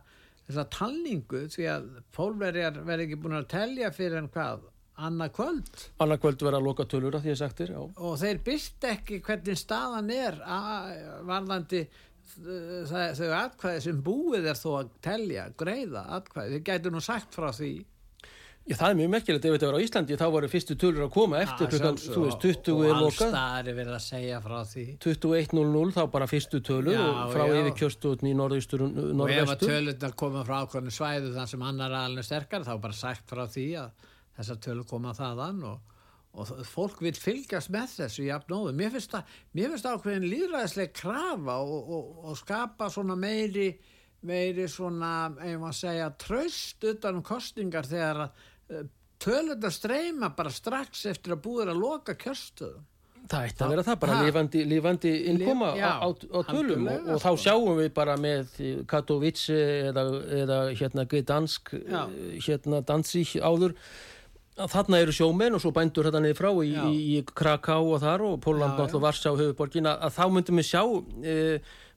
[0.46, 4.62] þessa talningu því að pólverjar verði ekki búin að telja fyrir en hvað
[5.06, 5.84] annað kvöld?
[6.02, 7.80] Annar kvöld verða að loka tölur að því að sagtir já.
[7.80, 10.40] og þeir byrst ekki hvernig staðan er
[11.28, 11.84] varðandi
[12.38, 17.48] þau atkvæði sem búið er þó að telja, greiða atkvæði, þeir gætu nú sagt frá
[17.54, 17.72] því.
[18.68, 21.12] Já, það er mjög merkilegt ef þetta var á Íslandi þá voru fyrstu tölur að
[21.14, 24.84] koma eftir klukkan, þú veist, 20 og er staðar er verið að segja frá því.
[25.06, 27.54] 21.00 þá bara fyrstu tölur Já, frá já.
[27.62, 31.96] yfir kjörstúðn í norðaustur og ef að tölurnar koma frá ákvæmni svæðu þann sem annar
[32.02, 34.06] er sterkar þá bara sagt frá því að
[34.38, 35.94] þessar tölur koma þaðan og,
[36.38, 38.74] og fólk vil fylgjast með þessu jafnóðu.
[38.78, 43.72] Mér finnst það, ákveðin líðræðisleg krafa og, og, og skapa svona meiri
[44.26, 48.86] meiri svona, ef maður segja tröst utan um kostningar þegar að uh,
[49.22, 52.86] tölurnar streyma bara strax eftir að búið er að loka kjörstöðum.
[53.28, 54.24] Það ætti að vera það, bara Ha.
[54.24, 57.40] lifandi, lifandi innkoma já, á, á, tölum og, og þá sko.
[57.44, 59.58] sjáum við bara með Katowice
[59.90, 60.04] eða,
[60.38, 62.06] eða hérna Gdansk, Já.
[62.46, 63.74] hérna Danzig áður
[64.66, 68.24] þarna eru sjómenn og svo bændur þetta niður frá í, í, í Kraká og þar
[68.26, 70.82] og Póland náttúrulega Varsá höfuborgin að, þá myndum við sjá
[71.22, 71.36] e,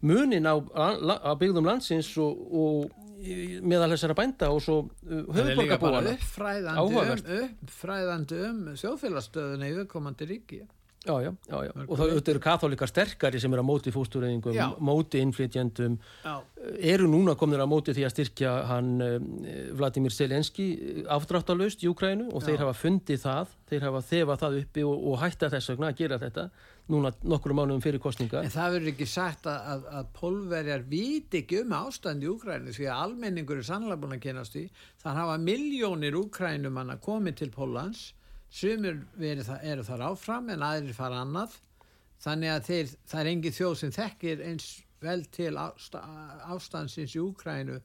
[0.01, 5.49] munin á, á, byggðum landsins og, og í- meðal þessara bænda og svo uh, Það
[5.51, 6.77] er líka bara uppfræðandi
[7.41, 10.61] um, uppfræðandi um þjóðfélagstöðuna í viðkomandi ríki.
[11.01, 11.71] Já, já, já, já.
[11.87, 16.35] og þá auðvitað eru katholíkar sterkari sem eru á móti fóstureyðingum, móti innflytjendum, Já.
[16.93, 19.31] eru núna komnir á móti því að styrkja hann um,
[19.79, 20.67] Vladimir Zelenski
[21.09, 25.17] afdráttalust í Úkrænu og þeir hafa fundið það, þeir hafa þefað það uppi og, og
[25.23, 26.47] hætta þess vegna að gera þetta
[26.93, 28.45] núna nokkru mánuðum fyrir kostninga.
[28.45, 32.77] En það verður ekki sagt að, að, að pólverjar viti ekki um ástand í Úkrænu
[32.77, 34.67] því að almenningur er sannlega búin að kynast því.
[35.01, 38.11] Það hafa miljónir Úkrænumanna komið til Pólans,
[39.17, 41.57] verið, það- eru þar áfram en aðrir fara annað.
[42.21, 44.69] Þannig að þeir, það er engi þjóð sem þekkir eins
[45.01, 46.01] vel til ásta,
[46.53, 47.79] ástandsins í Úkrænu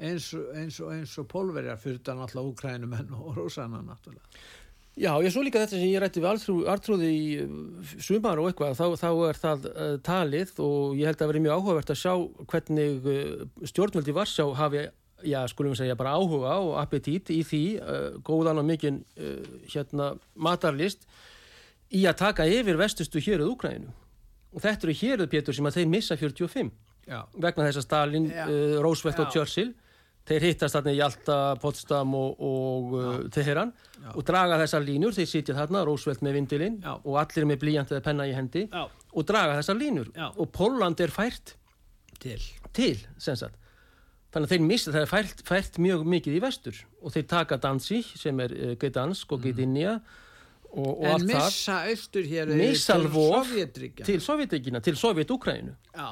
[0.00, 0.54] eins, og-
[0.86, 4.28] og, og pólverjar fyrir þetta náttúrulega Úkrænumenn og rúsana náttúrulega.
[5.00, 8.48] Já, ég svo líka þetta sem ég rætti við Artrú, Artrúði í uh, sumar og
[8.50, 12.00] eitthvað, þá, þá er það uh, talið og ég held að veri mjög áhugavert að
[12.00, 12.14] sjá
[12.50, 14.82] hvernig uh, stjórnvöldi Varsjá hafi,
[15.26, 20.12] já, skulum segja bara áhuga og appetít í því, uh, góðan og mikinn uh, hérna
[20.34, 21.06] matarlist
[21.90, 23.92] í að taka yfir vestustu héruð Úkræninu.
[24.50, 26.72] Og þetta eru héruð, Pétur, sem að þeir missa 45
[27.10, 27.20] Já.
[27.34, 29.38] vegna þess að Stalin, uh, Roosevelt og Já.
[29.38, 29.72] Churchill
[30.30, 33.72] þeir hittast þarna í Jalta, Potsdam og, og Teheran
[34.12, 38.04] og draga þessar línur, þeir sitja þarna Roosevelt með vindilinn og allir með blíjant eða
[38.04, 40.12] penna í hendi og draga þessar línur.
[40.36, 41.56] Og Póland er fært
[42.20, 42.36] Til.
[42.76, 43.56] til sem sagt
[44.30, 47.56] þannig að þeir missa, það er fært, fært mjög mikið í vestur og þeir taka
[47.58, 49.96] Danzig sem er uh, Gdansk og Gdynia
[50.70, 51.04] og, og Mm.
[51.04, 54.04] En allt það missa austur hér Missa til Lvov Sovjetríkja.
[54.06, 56.08] til Sovjetíkina, til Sovjet-Úkrænu Já.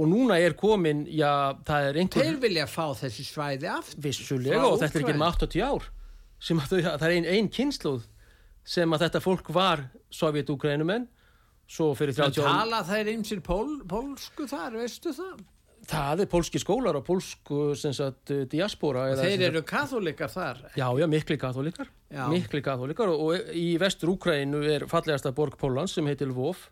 [0.00, 4.00] og núna er komin, já, það er einhver Þeir vilja fá þessi svæði aftur.
[4.00, 5.90] vissulega og þetta er ekki með 80 ár
[6.40, 8.06] sem að þau, það er ein, ein kynnslóð
[8.64, 9.82] sem að þetta fólk var
[10.16, 11.04] Sovjet-Úgrænumenn
[11.70, 15.44] svo fyrir En 30 árum tala þeir ymsir pól, pólsku þar, veistu það?
[15.88, 20.64] Það er pólski skólar og pólsku sagt uh, diaspora sem Þeir eru katholikar þar.
[20.76, 22.26] Já, já, mikli katholikar, Já.
[22.30, 26.68] mikli katholikar og, og í vestur Úkrænu er fallegasta borg Pólans sem heitir Lvov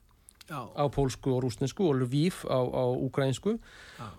[0.49, 0.64] Já.
[0.64, 3.59] á pólsku og rúsnesku og Lviv á, á úkrænsku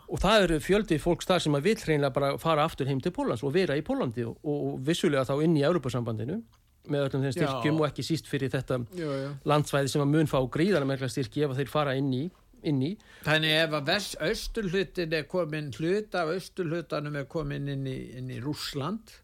[0.09, 3.11] og það eru fjöldi fólks þar sem að vil hreinlega bara fara aftur heim til
[3.15, 6.37] Pólans og vera í Pólandi og, og vissulega þá inn í Europasambandinu
[6.89, 7.79] með öllum þeim styrkjum Já.
[7.79, 8.77] og ekki síst fyrir þetta
[9.49, 12.23] landsvæði sem að mun fá gríðarlega styrki ef þeir fara inn í,
[12.67, 12.91] inn í.
[13.25, 18.31] Þannig ef að vest, austurhlutin er komin, hlut af austurhlutanum er komin inn í, inn
[18.33, 19.17] í Rússland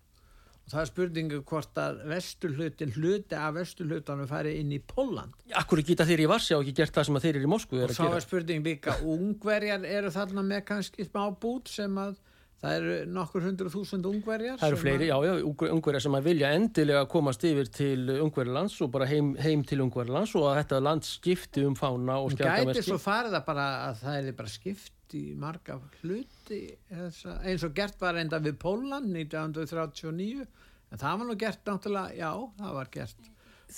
[0.65, 5.36] og það er spurningu hvort að vesturhlutin, hluti af vesturhlutanum fari inn í Póland.
[5.54, 7.93] Akkur geta þeir í Varsjá ekki gert það sem þeir eru í Moskvu Og er
[7.93, 12.17] að þá er spurning líka, ungverjar eru þarna með kannski smá bút sem að
[12.65, 14.58] það eru nokkur hundru þúsund ungverjar.
[14.62, 15.34] Það eru fleiri, já, já,
[15.75, 20.34] ungverjar sem að vilja endilega komast yfir til ungverjarlands og bara heim, heim til ungverjarlands
[20.39, 22.86] og að þetta land skipti um fána og Hún gæti skjaldamerki.
[22.89, 28.01] svo farið að bara að það er bara skipt í marga hluti eins og gert
[28.01, 30.43] var enda við Póland 1939
[30.91, 33.32] en það var nú gert náttúrulega, já, það var gert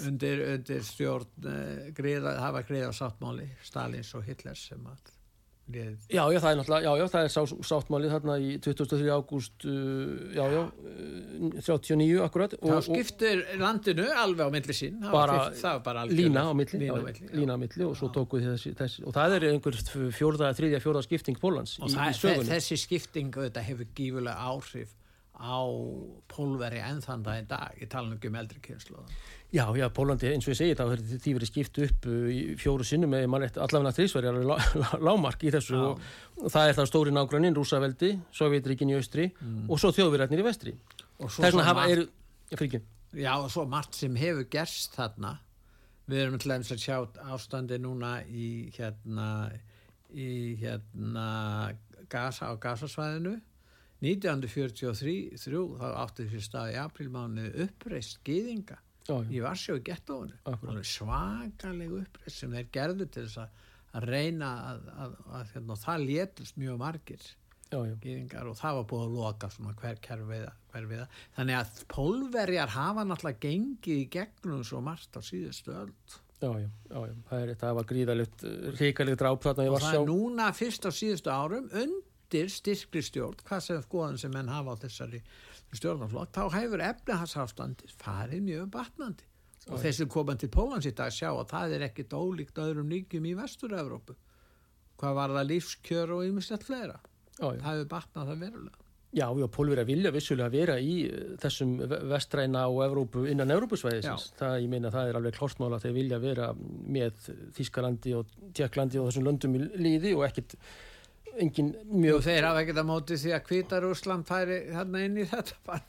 [0.07, 5.13] undir, undir stjórn uh, greiða, það var greiða sáttmáli Stalins og Hitlers sem að
[5.67, 9.09] lið, Já, já, það er náttúrulega, já, já, það er sá, sáttmálið þarna í 23.
[9.17, 12.55] ágúst, uh, já, já, uh, 39 akkurat.
[12.61, 16.51] þá skiptir landinu alveg á milli sín það Bara það var bara algjörlega- lína á
[16.55, 19.35] milli, lína á milli, lína á milli og svo tóku við þessi, þessi, og það
[19.39, 19.81] er einhver
[20.15, 22.51] fjórða, þriðja, fjórða skipting Pólans og í, það, í sögunni.
[22.55, 24.95] þessi skipting auðvitað hefur gífulega áhrif
[25.37, 25.61] á
[26.31, 29.03] pólveri enn þann dag í dag ég tala nú ekki um eldri kynslu
[29.47, 32.39] Já, já, Pólandi, eins og ég segi, þá hefur því verið skipt upp uh, í
[32.59, 35.83] fjóru sinnum með mann eftir allavega þrísverði alveg lá, lá, lámark í þessu Já.
[35.85, 39.29] og, það er það stóri nágrannin, Rúsaveldi, Sovjetríkin í austri
[39.71, 40.73] og svo þjóðverðarnir í vestri.
[40.75, 42.81] er svo svona hafa, já, fyrir ekki,
[43.23, 45.37] já, og svo margt sem hefur gerst þarna.
[46.11, 46.97] Við erum til dæmis að sjá
[47.31, 49.29] ástandi núna í hérna
[50.11, 51.29] í hérna
[52.11, 53.37] Gaza á Gazasvæðinu.
[54.03, 60.37] 1943 þrjú, þá átti því stað í aprílmánu uppreist gýðinga já, já, í Varsjó gettóinu.
[60.43, 60.85] Akkúrat.
[60.85, 63.65] svakaleg uppreist sem þeir gerðu til þess að,
[63.97, 67.27] að reyna að, að, að hérna, og það létust mjög margir
[67.71, 71.81] já, já, og það var búið að loka svona hver kerfiða, hver viða þannig að
[71.91, 75.91] pólverjar hafa náttúrulega gengið í gegnum svo margt á síðustu öll
[76.37, 76.69] já,
[77.27, 78.45] það er það var gríðalegt,
[78.77, 79.99] ríkalegt dráp þarna í og það Varsjá.
[79.99, 84.77] er núna fyrst á síðustu árum undir styrkri stjórn hvað sem skoðan sem menn hafa
[84.77, 85.23] á þessari
[85.75, 89.27] stjórnarflokk, þá hefur efnahagsástandi farið mjög batnandi.
[89.67, 93.25] Og þessi koman til Pólans í dag sjá að það er ekkit ólíkt öðrum ríkjum
[93.27, 94.15] í Vestur-Evrópu.
[94.97, 97.01] Hvað var það lífskjör og ymislegt fleira?
[97.37, 97.59] Já, já.
[97.59, 98.83] það hefur batnað það verulega.
[99.17, 104.33] Já, já, Pólverja vilja vissulega vera í eh, þessum ve- vestræna og Evrópu, innan Evrópusvæðisins.
[104.37, 108.99] Það, ég meina, það er alveg klostmála að þeir vilja vera með Þískalandi og Tjekklandi
[108.99, 110.57] og þessum löndum í líði og ekkit
[111.43, 112.21] engin mjög...
[112.27, 115.79] þeir hafa ekkert að móti því að Kvítarúsland færi þarna inn í þetta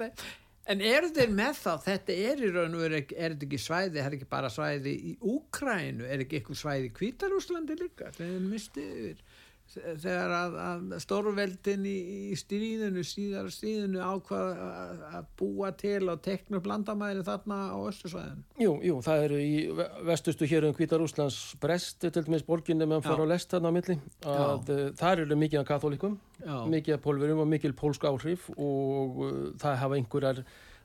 [0.00, 0.26] þeim.
[0.72, 1.72] en eru þeir með þá?
[1.86, 4.94] Þetta er í raun og veru er þetta ekki svæði það er ekki bara svæði
[4.96, 8.12] í Úkrænu er ekki eitthvað svæði í Kvítarúslandi líka?
[8.18, 9.35] Þeir misti yfir
[9.74, 11.94] þegar að, að stórveldin í,
[12.30, 18.62] í stríðinu, síðara stríðinu ákvað að, búa til og tekna upp landamæðinu þarna á östusvæðinu
[18.62, 19.50] Jú, jú, það eru í
[19.80, 23.18] ve- vestustu hér um Hvítarúslands Brest, til dæmis borginni meðan Já.
[23.20, 26.56] á lest þarna á milli, að uh, þar eru mikið af katholikum, Já.
[26.76, 30.42] mikið af pólverum og mikil pólsk áhrif og uh, það hafa einhverjar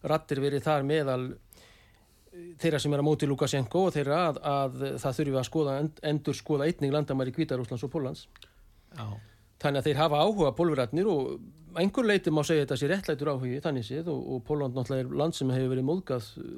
[0.10, 4.80] rattir verið þar meðal uh, þeirra sem er að móti Lukashenko og þeirra að, að
[5.06, 8.26] það þurfi að skoða, end, endur skoða einning landamæri Hvítarúslands og Pólans.
[8.98, 9.08] Já.
[9.62, 11.36] Þannig að þeir hafa áhuga pólverarnir og
[11.80, 15.14] einhver leiti má segja þetta sé réttlætur áhugi þannig séð og, og Póland náttúrulega er
[15.22, 16.50] land sem hefur verið móðgað uh,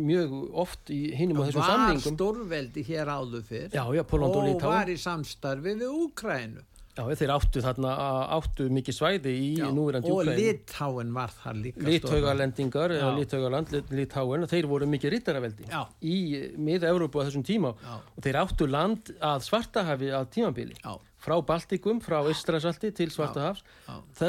[0.00, 0.32] mjög
[0.64, 2.16] oft í hinum og þessum var samningum.
[2.16, 4.72] stórveldi hér áður fyrr Já, já, og og Lítáin.
[4.72, 6.66] var í samstarfi við Úkrænu
[7.00, 7.90] Já, þeir áttu þarna
[8.34, 10.40] áttu mikið svæði í Já, núverandi og Úkraínu.
[10.42, 13.18] Litáin var þar líka Lithaugalendingar eða Já.
[13.20, 15.84] Lithaugaland, Litáin, þeir voru mikið rittaraveldi Já.
[16.02, 16.16] í
[16.58, 17.94] mið-Európu á þessum tíma Já.
[17.94, 20.98] og þeir áttu land að Svartahafi að tímabili Já.
[21.20, 23.64] Frá Baltikum, frá Ístrasalti til Svartahafs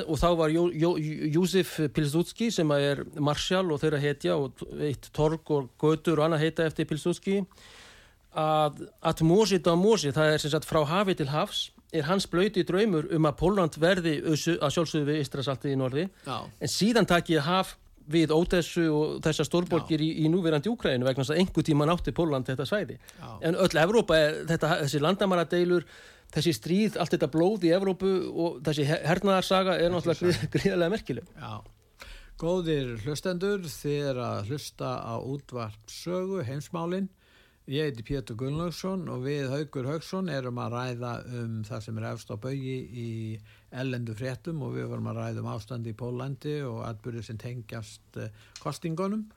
[0.01, 0.93] og þá var Jó, Jó,
[1.36, 6.47] Júsif Pilsudski sem er marsjál og þeirra hetja og eitt torg og götur og annað
[6.47, 7.41] heita eftir Pilsudski.
[8.32, 12.27] Að að Mósi á Mósi, það er sem sagt frá hafi til hafs er hans
[12.32, 16.08] blöyti draumur um að Póland verði össu, að sjálfsögðu við Ístrasalti í norði.
[16.25, 16.38] Já.
[16.47, 17.75] en síðan takið haf
[18.12, 22.13] við Ódessu og þessar stórborgir í, í núverandi Úkræðinu vegna þess að einhver tíma nátti
[22.15, 22.97] Póland þetta svæði.
[23.19, 23.27] Já.
[23.47, 25.86] en öll Evrópa, er, þetta, þessi landamaradeilur
[26.31, 31.31] þessi stríð, allt þetta blóð í Evrópu og þessi hernaðarsaga er náttúrulega gríðarlega merkileg.
[31.35, 32.09] Já,
[32.41, 37.09] góðir hlustendur, er að hlusta á útvart sögu heimsmálinn.
[37.69, 42.07] Ég heiti Pétur Gunnlaugsson og við Haugur Haugsson erum að ræða um það sem er
[42.09, 43.11] efst á baui í
[43.69, 48.17] ellendu fréttum og við varum að ræða um ástandi í Pólandi og atbyrðið sem tengjast
[48.19, 49.27] eh, kostingunum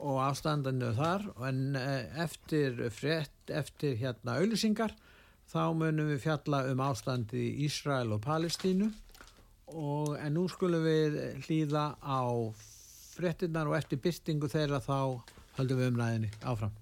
[0.00, 4.96] og ástandinu þar en eh, eftir frétt, eftir hérna auðlisingar
[5.52, 8.90] þá munum við fjalla um ástandi í Ísrael og Palestínu
[9.74, 12.22] og en nú skulum við hlýða á
[13.14, 15.20] fréttinnar og eftir byrstingu þeirra þá
[15.58, 16.74] höldum við umræðinni áfram.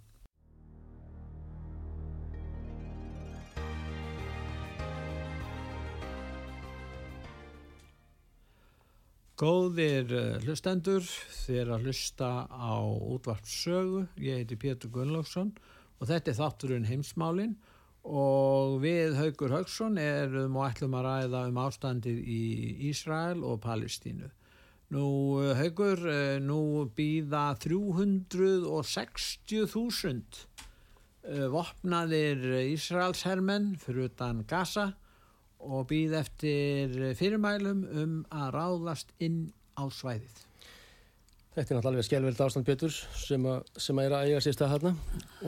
[9.43, 11.03] Góðir eh, hlustendur,
[11.43, 15.51] þér að hlusta á útvart sögu, ég heiti Pétur Gunnlaugsson
[15.99, 17.57] og þetta er þátturinn heimsmálinn
[18.03, 22.43] og við Haugur Haugsson erum og ætlum að ræða um ástandið í
[22.91, 24.29] Ísrael og Palestínu.
[24.93, 25.07] Nú
[25.57, 30.47] Haugur, eh, nú býða 360.000
[31.25, 32.39] eh, vopnaðir
[32.75, 34.95] Ísraelshermenn fyrir utan Gaza
[35.63, 40.52] og býð eftir fyrirmælum um að ráðast inn á svæðið.
[41.53, 44.93] Þetta er náttúrulega skjálfverð ástand Peturs sem, sem að er að eiga sér stað hérna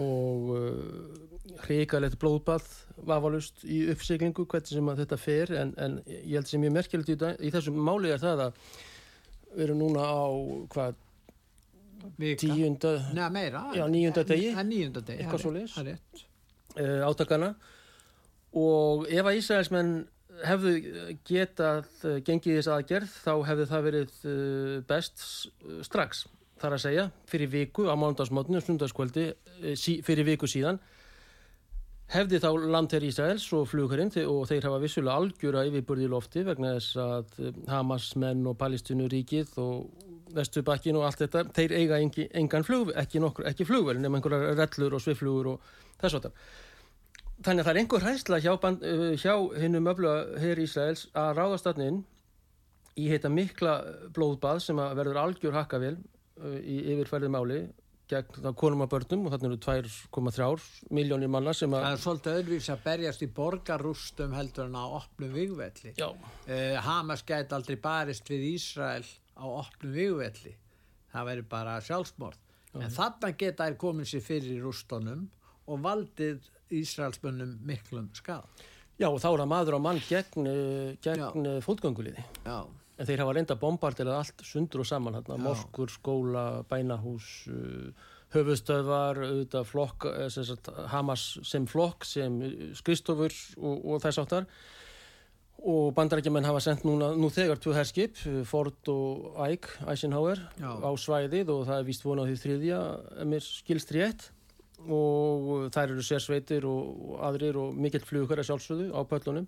[0.02, 2.66] og uh, hrikalegt blóðbað
[3.08, 7.14] vafalust í uppsiklingu hvernig sem að þetta fer en, en ég held sem ég merkilegt
[7.14, 7.16] í,
[7.48, 8.60] í þessum máli er það að
[9.54, 10.24] við erum núna á
[10.74, 11.00] hvað
[12.42, 13.64] tíunda Nei, meira.
[13.72, 14.50] Já, níunda degi.
[14.52, 16.24] Eitthvað er rétt.
[16.76, 17.54] uh, átakana
[18.54, 19.94] og ef að Ísraelsmenn
[20.42, 20.72] hefðu
[21.28, 25.46] getað uh, gengið þess aðgerð þá hefðu það verið uh, best s-
[25.86, 26.24] strax.
[26.62, 30.80] Þar að segja fyrir viku á mándagsmótnu sundarskvöldi uh, sí, fyrir viku síðan
[32.14, 36.74] hefði þá landherr Ísraels og flugurinn og þeir hafa vissulega algjöra yfirburði í lofti vegna
[36.76, 40.02] þess að uh, Hamasmenn og Palestinuríkið og
[40.34, 44.56] Vestubakkin og allt þetta, þeir eiga engi, engan flug, ekki, nokkur, ekki flugvel nema einhverjar
[44.58, 45.68] rellur og sviflugur og
[46.02, 46.30] þess að
[47.42, 51.68] þannig að það er einhver hræsla hjá, uh, hjá hinnum öfluga hér Ísraels að ráðast
[51.68, 52.02] þarna inn
[53.00, 53.78] í heita mikla
[54.14, 57.64] blóðbað sem að verður algjör hakkavél uh, í yfirfærið máli
[58.10, 62.38] gegn konum að börnum og þarna eru 2,3 miljónir manna sem Það að er svolítið
[62.40, 65.94] öðruvís að berjast í borgarrústum heldur en á opnum vigvelli.
[65.96, 66.10] já,
[66.44, 70.52] Uh, Hamas gæti aldrei barist við Ísrael á opnum vigvelli.
[71.14, 72.40] Það væri bara sjálfsmorð.
[72.74, 75.22] En þarna geta þær komið sér fyrir í rústunum
[75.70, 78.44] og valdið Ísraelsmönnum miklum skad.
[78.98, 82.64] já og þá er það maður á mann gegn, uh, gegn uh, fótgönguliði Já.
[82.98, 87.90] en þeir hafa reynda bombardilað allt sundur og saman hérna, moskur, skóla, bænahús uh,
[88.34, 89.20] höfustöðvar
[89.68, 92.40] flokk, eh, sem sagt, Hamas sem flokk, sem
[92.74, 94.48] skristofur og, og þess áttar
[95.64, 100.74] og bandarækjumenn hafa sendt núna, nú þegar tvö herskip, Ford og Ike, Eisenhower Já.
[100.76, 102.80] á svæðið og það er víst vona á því þriðja
[103.22, 104.26] ef mér skilst rétt
[104.90, 109.46] og þær eru sérsveitir og, og aðrir og mikill flugur að sjálfsögðu á pöllunum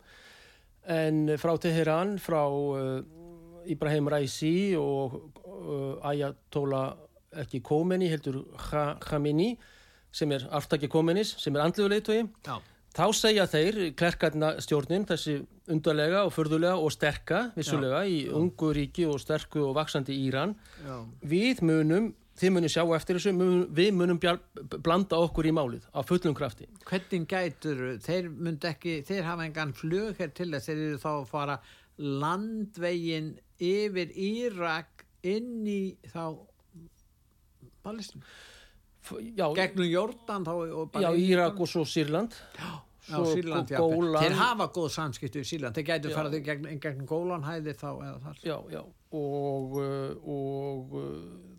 [0.86, 3.00] en frá Teheran, frá uh,
[3.66, 6.94] Ibrahim Raisi og uh, Ayatollah
[7.42, 9.56] ekki Khomeini, heldur Kha- Khamenei
[10.16, 12.54] sem er aftaki Khomeinis, sem er andluðu leitói Já.
[12.96, 19.04] þá segja þeir klerkarna stjórnin þessi undarlega og förðulega og sterka vissulega í ungu ríki
[19.10, 20.54] og sterku og vaksandi Íran
[20.86, 21.02] Já.
[21.26, 24.38] við munum, þið munum sjá eftir þessu mun, við munum bjar,
[24.84, 29.72] blanda okkur í málið á fullum krafti Hvernig gætur, þeir myndi ekki, þeir hafa engan
[29.76, 31.58] flug hér til þess, þeir eru þá að fara
[31.96, 35.80] landvegin yfir Írak inn í
[36.12, 36.36] þá
[37.86, 38.22] Palestín.
[39.38, 42.70] Já, Gegnum Jórdan þá og bara já í Írak og svo Sýrland Já,
[43.06, 43.78] svo Sýrland, já.
[44.18, 45.76] Þeir hafa góð samskipti við Sýrland.
[45.78, 46.14] Þeir gætu Já.
[46.16, 48.40] farað þeir gegn, gegn Gólanhæði þá eða þar.
[48.42, 48.80] já, já
[49.16, 51.55] og, uh, og uh,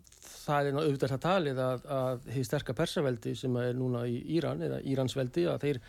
[0.48, 4.64] það er auðvitað það talið að, að því sterka persaveldi sem er núna í Íran
[4.66, 5.80] eða Íransveldi að þeir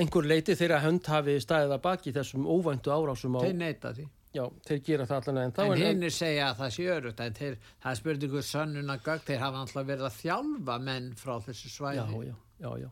[0.00, 4.04] einhver leiti þeirra hönd hafi staðið að baki þessum óvæntu árásum á, Þeir neita því.
[4.36, 7.20] já, þeir gera það allan en þá En hinnir segja að það sé örugt.
[7.24, 9.24] En þeir, það er spurningu sönnuna gögn.
[9.26, 11.98] Þeir hafa alltaf verið að þjálfa menn frá þessu svæði.
[11.98, 12.90] já, já, já, já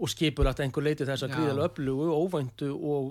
[0.00, 1.36] og skipur að einhver leiti þess að Já.
[1.36, 3.08] gríðalega öflugu, óvæntu og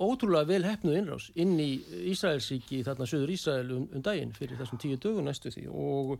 [0.00, 1.70] ótrúlega vel hefnu innrás inn í
[2.12, 5.66] Ísraelsíki þarna söður Ísrael um, um daginn fyrir þessum tíu dögum næstu því.
[5.72, 6.14] Og,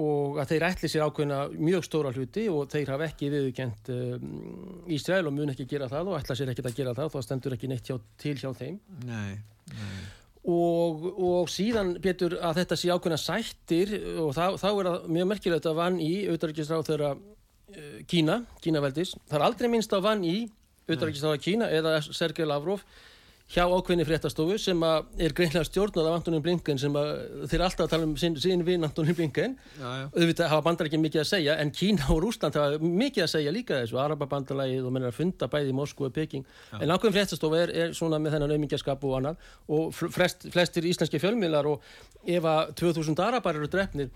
[0.00, 4.30] og að þeir ætli sér ákveðna mjög stóra hluti og þeir hafa ekki viðurkent um,
[4.96, 7.58] Ísrael og mun ekki gera það og ætla sér ekki að gera það þá stendur
[7.58, 8.78] ekki neitt hjá, til hjá þeim.
[9.06, 9.34] Nei.
[10.50, 15.34] og, og síðan betur að þetta sé ákveðna sættir og þá, þá er það mjög
[15.34, 17.12] merkilegt að vann í auðvitaðrikisráð þeirra
[18.10, 20.48] Kína, Kínaveldis, það er aldrei minnst á vann í
[20.90, 22.84] auðvitaðrikstáða Kína eða Sergei Lavrov
[23.50, 27.08] hjá ákveðni fréttastofu sem er greinlega stjórnað af Antonín Blinken sem að,
[27.50, 29.56] þeir alltaf tala um sín, sín vinn Antonín Blinken.
[29.74, 30.04] Já, já.
[30.14, 33.54] auðvitað hafa bandar ekki mikið að segja en Kína og Rúsland hafa mikið að segja
[33.54, 36.46] líka þessu Arababandalagið og mennir að funda bæði í Moskú og Peking.
[36.78, 41.18] En ákveðin fréttastofu er, er svona með þennan auðmingjaskap og annan og flest, flestir íslenski
[41.22, 41.90] fjölmiðlar og
[42.30, 44.14] ef að 2000 Arabar eru drefnir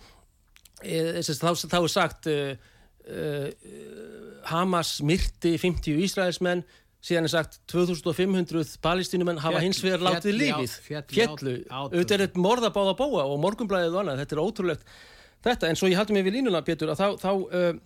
[0.79, 2.74] e, þá, þá er sagt e, e,
[4.48, 6.64] Hamas myrti 50 Ísraelsmenn
[7.05, 10.76] síðan er sagt 2500 palestínumenn hafa hins vegar látið lífið.
[11.12, 14.86] fjallu, auðvitað er þetta morða báða bóa og morgunblæðið og annað, þetta er ótrúlegt
[15.44, 17.82] þetta, en svo ég haldi mig við línuna Pétur að þá, þá uh,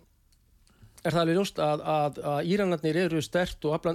[1.02, 3.88] er það alveg ljóst að, að, að Íranarnir eru stert og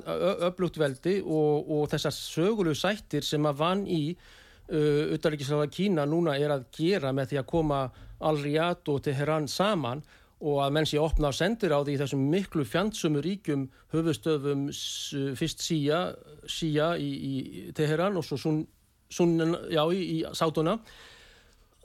[0.49, 6.35] öflugt veldi og, og þessar sögulegu sættir sem að vann í uh, utanrikiðsláða Kína núna
[6.39, 7.85] er að gera með því að koma
[8.23, 10.03] Al-Riyadh og Teheran saman
[10.43, 15.15] og að menn sé opna á sendir á því þessum miklu fjandsumu ríkjum höfustöfum s-
[15.39, 16.01] fyrst Shia,
[16.45, 18.61] Shia í, í Teheran og svo Sun,
[19.09, 19.37] sun
[19.71, 20.77] já, í, í Sátuna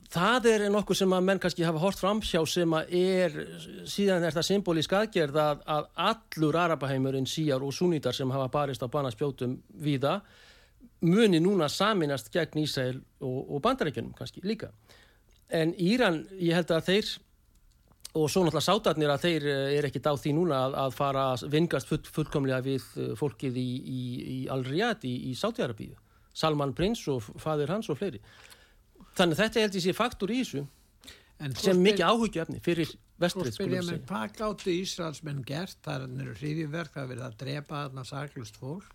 [0.08, 3.34] það er nokkuð sem að menn kannski hafa hort framhjá sem að er
[3.92, 8.80] síðan er það symbolísk aðgerð að, að allur Arabaheimurinn síjar og súnítar sem hafa barist
[8.80, 10.18] á banaspjótum víða
[11.04, 14.72] muni núna saminast gegn Ísæl og, og bandarækjunum kannski líka.
[15.52, 17.12] En Íran, ég held að þeir
[18.18, 21.24] og svo náttúrulega sátarnir að þeir eh, er ekki á því núna að, að fara
[21.54, 24.02] vingast full, fullkomlega við eh, fólkið í, í,
[24.36, 25.94] í í, í Sátiarabíu
[26.38, 28.20] Salman Prins og fadir hans og fleiri
[29.18, 30.66] þannig þetta held ég sé faktur í þessu
[31.38, 32.92] En sem spyr- mikið áhugjöfni fyrir
[33.22, 35.78] vestrið mér, hvað gáttu Ísraelsmenn gert?
[35.84, 38.94] Það eru hriðjuverk, það er verið að drepa þarna saklust fólk.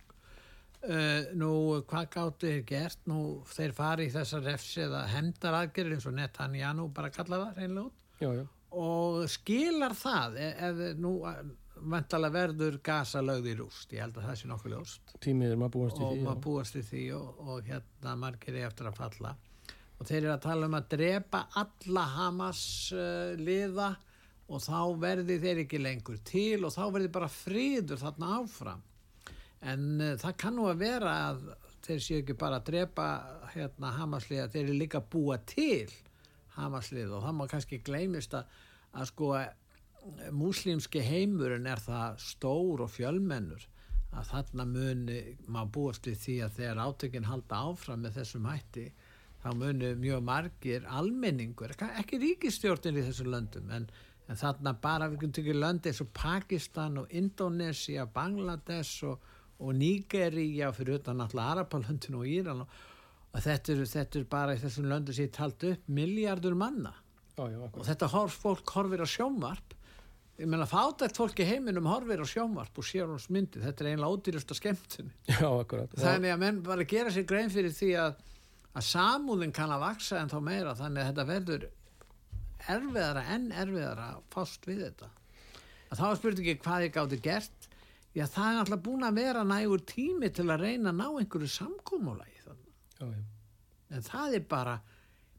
[0.84, 1.52] Uh, nú,
[1.88, 3.00] hvað gáttu þeir gert?
[3.08, 7.62] Nú, þeir fari í þessar refsi eða hemdar aðgerðir eins og Netanyahu bara kalla það
[7.62, 8.04] reynlega út.
[8.20, 8.44] já, já.
[8.80, 11.18] Og skilar það, e- ef nú
[11.84, 15.16] vantala verður gasa lögð í rúst, ég held að það sé nokkuð ljóst.
[15.24, 16.44] Tímið er maður búast í og því maður já.
[16.46, 19.34] búast við því og, og hérna margir er eftir að falla.
[20.00, 22.64] Og þeir eru að tala um að drepa alla Hamas
[22.96, 23.90] uh, liða
[24.54, 28.82] og þá verði þeir ekki lengur til og þá verði bara friður þarna áfram.
[29.64, 31.46] En uh, það kann nú að vera að
[31.84, 33.08] þeir séu ekki bara að drepa
[33.54, 35.92] hérna Hamas liða, þeir eru líka að búa til
[36.56, 38.60] Hamas liða og það má kannski gleymist að,
[38.94, 39.34] að sko
[40.36, 43.68] múslimski heimurinn er það stór og fjölmennur
[44.14, 48.86] að þarna muni maður búast við því að þegar átökinn halda áfram með þessum hætti
[49.44, 53.88] þá muni mjög margir almenningur, ekki ríkistjórnir í þessum löndum en,
[54.30, 59.30] en þarna bara við getum tekið löndi eins og Pakistan og Indonesia, Bangladesh og,
[59.60, 62.78] og Nigeria fyrir utan náttúrulega Arapalöndin og Íran og,
[63.34, 66.94] og þetta er, þetta er bara í þessum löndum sem ég talt upp miljardur manna
[67.34, 69.74] Já, já, og þetta horf, fólk horfir á sjónvarp.
[70.38, 73.90] Ég meina fátækt fólk í heiminum horfir á sjónvarp og sér hans myndi þetta er
[73.92, 75.10] einlega ódýrasta skemmtun.
[75.30, 75.94] Já, akkurat.
[75.94, 76.04] Já.
[76.08, 78.22] þannig að menn bara gera sér grein fyrir því að,
[78.74, 80.78] að samúðin kann að vaksa en þá meira.
[80.78, 81.68] Þannig að þetta verður
[82.74, 85.12] erfiðara en erfiðara að fást við þetta.
[85.90, 87.70] Að þá er spurningi hvað ég gátti gert.
[88.14, 91.50] Já það er alltaf búin að vera nægur tími til að reyna að ná einhverju
[91.50, 92.34] samkómulagi
[93.94, 94.78] en það er bara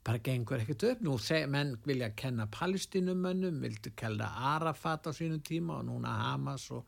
[0.05, 1.16] bara gengur ekkert upp nú
[1.48, 6.84] menn vilja kenna palestínumönnum vildu kella Arafat á sínum tíma og núna Hamas og,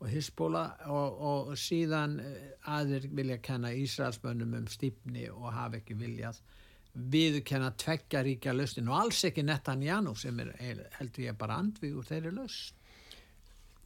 [0.00, 5.94] og Hisbóla og, og síðan eh, aðrir vilja kenna Ísraelsmönnum um stífni og hafa ekki
[5.94, 6.40] viljað
[6.94, 10.52] viðkenna tveggja ríkja lausnin og alls ekki Netanyahu sem er
[10.98, 12.74] heldur ég bara andvígur þeirri lausn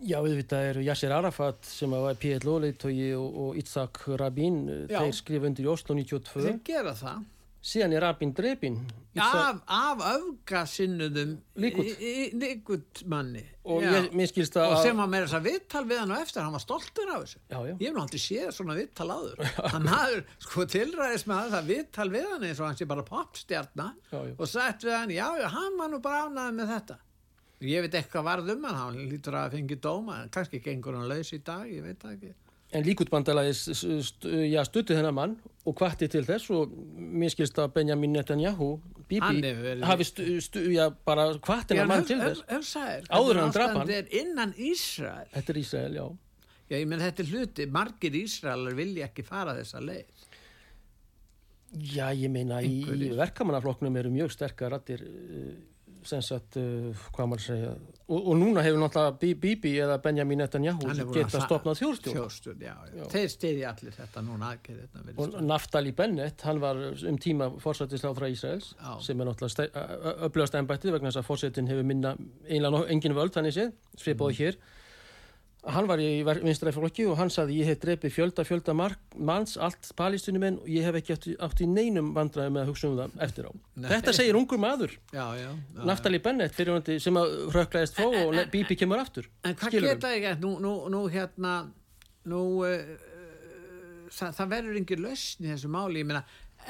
[0.02, 4.98] Já, auðvitað eru Yasser Arafat sem var PLO-leitói og, og Itzhak Rabin, Já.
[4.98, 6.42] þeir skrifa undir í Oslo 92.
[6.42, 7.20] þeir gera það
[7.62, 8.76] Síðan er Rabin drepin.
[9.22, 11.90] af, af öfgasinnuðum Likud.
[12.40, 14.56] Likud manni Og ég, að...
[14.72, 17.20] og sem að meira þess að viðtal við hann og eftir hann var stoltur af
[17.22, 17.74] þessu Já, já.
[17.76, 19.44] ég hef nú aldrei séð svona viðtal áður
[19.76, 23.88] hann hafður sko tilræðis með það viðtal við hann eins og hann sé bara popstjarna
[24.10, 24.34] Já, já.
[24.38, 26.98] og sagt við hann já, hann var nú bara ánæði með þetta
[27.62, 31.30] ég veit eitthvað varð um hann hann lítur að fengi dóma kannski gengur hann laus
[31.36, 32.32] í dag, ég veit það ekki
[32.72, 33.52] En líkutbandalagi
[34.48, 35.36] ja, stutti þennan mann
[35.68, 38.70] og kvatti til þess og mér skilst að Benjamin Netanyahu,
[39.10, 39.52] Bibi,
[39.84, 42.74] hafi kvatti þennan mann til þess.
[43.12, 43.88] Áður hann drap hann.
[43.90, 46.06] Þetta er innan Ísrael Þetta er Ísrael, já.
[46.72, 50.28] Já, ég menn þetta er hluti, margir Ísraelar vilja ekki fara þessa leið
[51.72, 53.14] Já, ég meina í, í Einhverjir.
[53.16, 55.71] verkamannaflokknum eru mjög sterkar rattir sem
[56.04, 56.92] sagt, uh,
[58.08, 60.80] og, og núna hefur náttúrulega Bi- Bibi eða Benjamin Netanyahu
[61.14, 61.78] geta stopnað
[62.98, 63.04] já.
[63.14, 64.50] Þeir stiðja allir þetta núna
[65.22, 68.92] og Naftali Bennett, hann var um tíma fórsættisláð frá Ísraels Já.
[69.00, 72.16] sem er náttúrulega upplöðast embættið vegna þess að fórsetin hefur minna
[72.48, 73.98] einlega engin völd þannig séð, Mm.
[74.00, 74.56] svipaði hér
[75.62, 79.54] hann var í vinstræði flokki og hann saði ég hef drefið fjölda fjölda mark, manns
[79.62, 82.96] allt palestínumenn og ég hef ekki átt, átt í neinum vandræði með að hugsa um
[82.98, 83.86] það eftir á Nei.
[83.92, 88.40] þetta segir ungur maður já, já, já, Naftali Bennett fyrirvandi sem að röklaðist fó og
[88.50, 90.42] Bibi kemur aftur En hvað geta ég gert?
[90.42, 91.54] Nú, nú, nú hérna,
[92.26, 93.10] nú, uh,
[94.10, 96.24] það, það verður engin lausn í þessu máli, ég meina,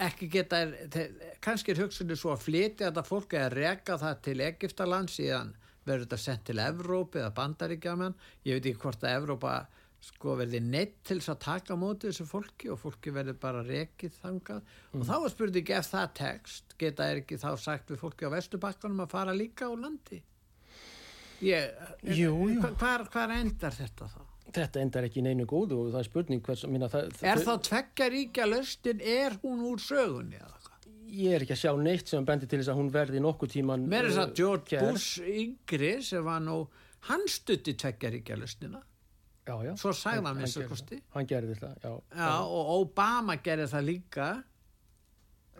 [0.04, 0.62] ekki geta,
[0.92, 5.56] þeir- kannski er hugsunni svo að flytja þetta fólk eða reka það til Egiptaland síðan
[5.86, 8.14] verður þetta sent til Evrópi eða Bandaríkjaman,
[8.46, 9.54] ég veit ekki hvort að Evrópa
[10.02, 14.16] sko verði neitt til þess að taka móti þessu fólki og fólki verður bara rekið
[14.22, 14.62] þangað
[14.98, 18.34] og þá er spurning ef það tekst, geta er ekki þá sagt við fólki á
[18.34, 20.18] Vesturbakkanum að fara líka á landi?
[21.42, 21.70] Ég,
[22.02, 22.60] Jú, jú.
[22.62, 24.20] hva- Hvar, hvar endar þetta þá?
[24.52, 28.08] þetta endar ekki neinu góðu og það er spurning hvers minna, það, Er þá tveggja
[28.12, 30.58] ríkja löstin, er hún úr sögunni eða?
[31.12, 33.84] Ég er ekki að sjá neitt sem bendir til þess að hún verði nokkuð tíman
[33.90, 34.88] Mér er þess uh, að George gerð.
[34.92, 36.56] Bush yngri sem var nú,
[37.08, 38.80] hann stutti tveggja ríkja löstina,
[39.48, 39.74] já, já.
[39.80, 41.02] svo sagði hann gerði að kosti.
[41.16, 44.28] hann gerði það, já, Já, og Obama gerði það líka,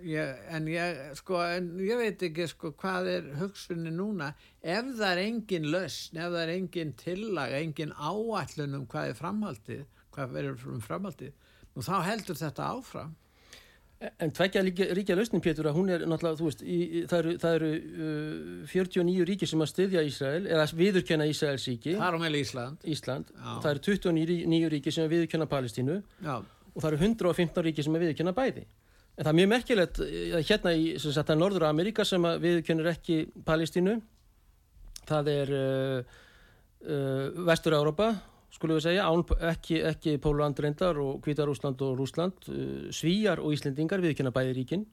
[0.09, 4.33] ég, en ég, sko, en ég veit ekki, sko, hvað er hugsunni núna,
[4.63, 9.19] ef það er engin lösn, ef það er engin tillaga, engin áætlun um hvað er
[9.21, 9.85] framhaldið,
[10.17, 11.35] hvað verður um framhaldið,
[11.75, 13.19] nú þá heldur þetta áfram.
[14.23, 17.57] En tveggja ríkja, lausnin, Pétur, að hún er náttúrulega, þú veist, í, það eru, það
[17.59, 22.23] eru uh, 49 ríki sem að styðja Ísrael, eða viðurkenna Ísraels ríki, Það er á
[22.23, 22.87] meðal Ísland.
[22.95, 23.51] Ísland, Já.
[23.53, 27.99] það eru 29 ríki sem að viðurkenna Palestínu Já, og það eru 115 ríki sem
[27.99, 28.65] að viðurkenna bæði.
[29.13, 32.43] En það er mjög merkilegt, eh, hérna í, sem sagt, er Norður Amerika sem að
[32.47, 33.99] viðurkennir ekki Palestínu,
[35.07, 36.21] það er uh,
[36.89, 38.15] uh, Vestur Európa,
[38.53, 39.23] skulum við segja, án,
[39.53, 44.85] ekki, ekki Póland reyndar og Hvítarúsland og Rúsland, uh, Svíjar og Íslendingar viðurkenna bæði ríkin.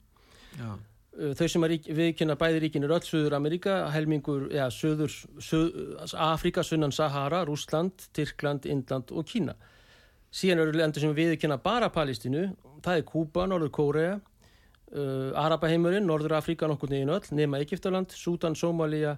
[0.58, 0.72] já.
[1.20, 5.12] Uh, Þau sem rík, viðkynna bæði ríkin er öll Suður Amerika, helmingur, ja, Suður,
[5.44, 5.74] Suð,
[6.14, 9.58] Afrika, Sunnan Sahara, Rússland, Tyrkland, Indland og Kína.
[10.32, 12.46] Síðan eru lendur sem viðkynna bara Palestínu,
[12.86, 14.14] það er Kúba, Norður Kórea,
[14.94, 19.18] uh, Arabaheimurinn, Norður Afrika nokkur neginn öll, nema Egiptaland, Súdan, Sómalía,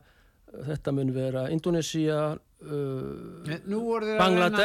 [0.52, 4.56] þetta mun vera Indonesia, uh, Nú voru þeir að reyna að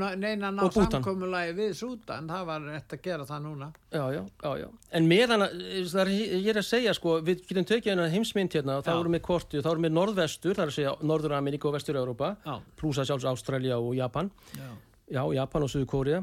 [0.00, 3.70] ná, ná, að samkomulagi við Súdan, það var rétt að gera það núna.
[3.90, 4.68] Já, já, já, já.
[4.98, 5.64] En meðan að,
[6.04, 9.16] er, ég er að segja, sko, við getum tekið hennar heimsmynd hérna og þá erum
[9.16, 12.34] við kortið, þá erum við norðvestur, það er að segja Norður Ameríka og Vestur Európa,
[12.44, 14.70] Já, plúsa sjálfs Ástralja og Japan, já.
[15.16, 16.22] já, Japan og Suður Kórea,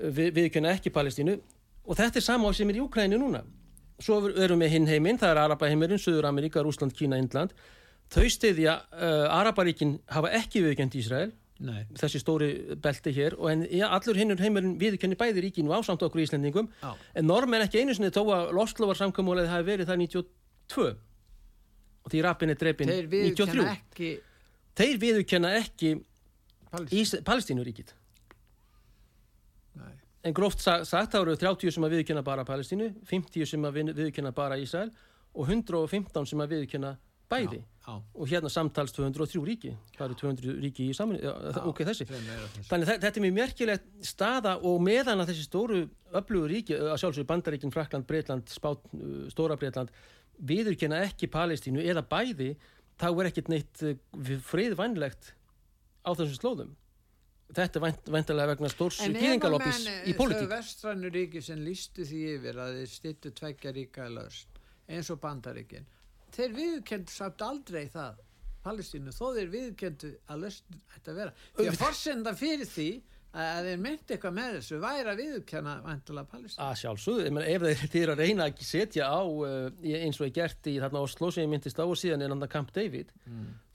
[0.00, 1.38] við, við kenna ekki Palestínu
[1.86, 3.44] og þetta er sama sem er í Úkræni núna.
[4.00, 7.52] Svo erum við hinn heiminn, það er Arabaheimurinn, Suður Ameríka, Rúsland, Kína, Indland.
[8.10, 11.30] Þau stiðja, uh, Arabaríkin hafa ekki viðkjönd Ísrael,
[11.60, 12.46] Nei, þessi stóri
[12.80, 16.70] belti hér og en ja, allur hinnur heimurinn viðkenni bæði ríkinu ásamt okkur Íslendingum.
[16.80, 16.94] Já.
[17.20, 20.86] en normenn ekki einu sinni þó að Loslovar samkvæmulegði hafi verið það 92
[22.00, 24.10] og því rappin er drepin Þeir 93 viðkenna ekki
[24.80, 25.92] þeir viðkenna ekki
[27.28, 27.92] Palestínuríkit
[30.24, 33.76] en gróft sa- sagt það eru 30 sem að viðkenna bara Palestínu 50 sem að
[33.82, 34.90] við- viðkenna bara Ísrael
[35.34, 36.96] og 115 sem að viðkenna
[37.30, 41.62] bæði Já, og hérna samtals 203 ríki það eru 200 ríki í saman já, já.
[41.66, 42.06] ok þessi.
[42.68, 45.80] Þannig þetta er mjög merkilegt staða og meðan að þessi stóru
[46.20, 48.84] öflugur ríki, að sjálfsögur Bandaríkin, Frakland, Breitland, Spát,
[49.32, 49.94] Stóra Breitland,
[50.50, 52.52] viðurkenna ekki Palestínu eða bæði,
[53.00, 53.96] þá er ekkert neitt uh,
[54.50, 55.32] friðvænlegt
[56.04, 56.74] á þessum slóðum.
[57.50, 60.50] Þetta er vænt, væntalega vegna stórs En ef að gýðingaloppis menn, í Þau pólitík.
[60.52, 64.60] vestrannu ríki sem lístu því yfir að þeir stýttu tveggja ríka löst
[64.90, 65.88] eins og bandaríkin
[66.36, 68.18] þeir viðkendu samt aldrei það
[68.64, 71.32] Palestínu, þó þeir viðkendu að löst ætti að vera.
[71.56, 72.90] Því að forsenda fyrir því
[73.30, 76.66] að þeir myndi eitthvað með þessu væri að viðkenna vantilega Palestínu.
[76.66, 79.68] Að sjálfsögðu, ef þeir, eru að reyna að setja á uh,
[80.00, 82.48] eins og er gert í þarna Oslo sem ég myndist á og síðan er hann
[82.52, 83.14] Camp David.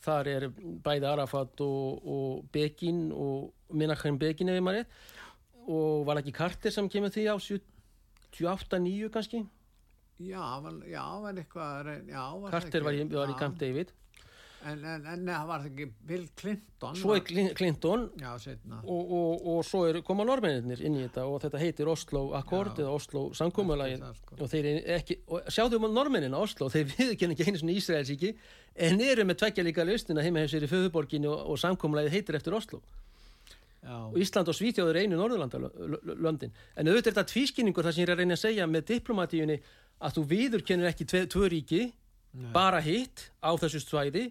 [0.05, 0.47] Þar er
[0.85, 4.99] bæði Arafat og, og Begin og Menachem Begin ef ég maður rétt.
[5.65, 9.45] Og var ekki Carter sem kemur því á 78-9 kannski
[10.23, 13.39] Já, var, já, var eitthvað já, var það Carter ekki- var í, var í.
[13.39, 13.89] Camp David
[14.65, 16.95] En, en, en neða, var það ekki Bill Clinton?
[16.97, 18.31] svo er Clin- Clinton Já,
[18.81, 22.71] og, og, og svo er, koma normennir inn í þetta og þetta heitir Oslo Accord
[22.79, 22.85] Já.
[22.87, 24.39] eða Oslo samkómulagin Það, sko.
[24.41, 27.75] og þeir eru ekki, og sjáðu um normennin á Oslo, þeir viðkenni ekki einu svona
[27.77, 28.31] Ísraelsíki
[28.89, 32.39] en eru með tveggja líka lausnina heima hefur sér í föðuborginu og, og samkómulagið heitir
[32.41, 32.81] eftir Oslo
[33.85, 38.09] Já, og Ísland og Svítjóður einu Norðurlandalöndin en auðvitað er þetta tvískinningur það sem ég
[38.09, 39.59] er að reyna að segja með diplomatíunni
[39.99, 41.83] að þú viðurkennir ekki tve, tvö ríki
[42.35, 42.49] Nei.
[42.55, 44.27] bara hitt á þessu svæði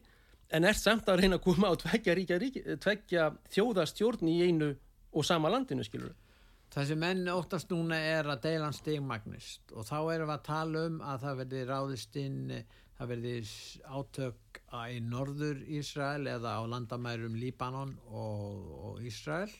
[0.54, 4.74] en ert samt að reyna að koma á tveggja, ríkja, ríki, tveggja þjóðastjórn í einu
[5.14, 6.14] og sama landinu skilur
[6.74, 10.80] Það sem menn óttast núna er að deilan stigmagnist og þá erum við að tala
[10.88, 12.40] um að það verði ráðist inn,
[12.98, 13.34] það verði
[13.94, 14.58] átök
[14.90, 19.52] í norður Ísrael eða á landamærum Líbanon og, og Ísrael.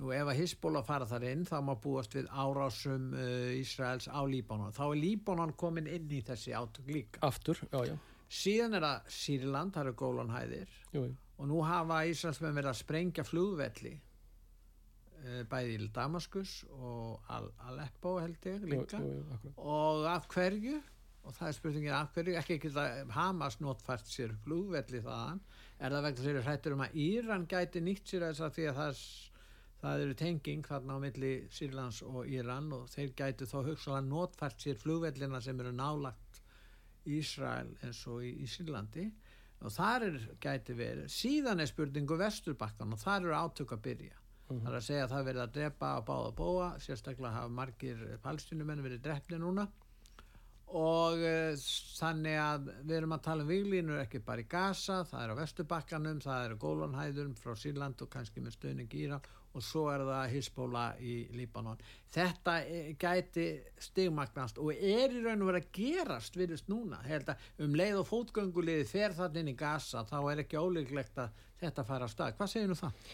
[0.00, 4.20] Nú ef að Hisbóla fara þar inn þá má búast við árásum uh, Ísraels á
[4.24, 4.72] Líbanon.
[4.72, 7.20] Þá er Líbanon komin inn í þessi átök líka.
[7.28, 7.96] Aftur, já, já.
[8.30, 11.16] Síðan er það Sýrland, það eru gólanhæðir Jú, jú.
[11.36, 18.12] og nú hafa Ísraelsmenn verið að sprengja flugvelli eh, bæði í Damaskus og Al Aleppo
[18.22, 19.18] held ég líka Jú,
[19.58, 20.78] og af hverju
[21.26, 25.42] og það er spurningin af hverju ekki ekki það Hamas notfært sér flugvelli þaðan
[25.80, 28.78] er það vegna sér hrættur um að Íran gæti nýtt sér þess að því að
[28.78, 29.02] það,
[29.80, 34.64] það eru tenging þarna á milli Sýrlands og Íran og þeir gæti þá hugsalega notfært
[34.64, 36.40] sér flugvellina sem eru nálagt
[37.08, 39.08] Ísrael eins og í, í Sýrlandi.
[39.60, 44.16] Og þar er gæti verið síðan er spurningu vesturbakkan og þar eru átök að byrja.
[44.50, 48.00] Það er að segja að það verið að drepa á báða bóa sérstaklega hafa margir
[48.24, 49.66] palstinumenn verið drefni núna.
[50.70, 51.60] Og uh,
[51.98, 55.40] þannig að við erum að tala um viglínur ekki bara í Gaza, það er á
[55.40, 59.24] Vesturbakkanum það eru Gólanhæðurum frá Sýrland og kannski með stöðning í Íran
[59.54, 61.80] og svo er það Hisbóla í Líbanon.
[62.14, 63.46] Þetta eh, gæti
[63.82, 68.00] stigmagnast og er í raun og verið að gerast virðist núna, held að um leið
[68.02, 72.10] og fótgönguliði fer þannig inn í Gaza þá er ekki ólíklegt að þetta fara á
[72.10, 72.38] stað.
[72.38, 73.12] Hvað segir nú það?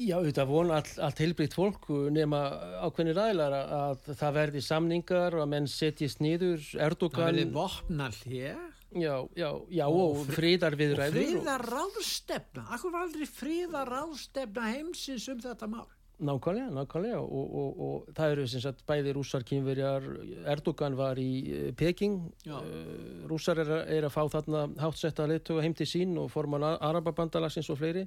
[0.00, 2.40] Já, þetta vona all, allt heilbriðt fólk nema
[2.86, 7.48] ákveðni ræðlar að, að það verði samningar og að menn setjist nýður það Erdogan verði
[7.54, 14.70] vopnal hér já, já, já, og og viðræður friðar ráðstefna akkur var aldrei friðar ráðstefna
[14.72, 15.88] heimsins um þetta mál
[16.20, 20.04] Nákvæmlega, nákvæmlega og, og, og það eru sem sagt bæði rússar kynverjar,
[20.52, 22.58] Erdogan var í eh, Peking, Já.
[22.60, 27.72] uh, rússar er, er að fá þarna háttsetta leittuga heim til sín og forman Arababandalagsins
[27.72, 28.04] og fleiri,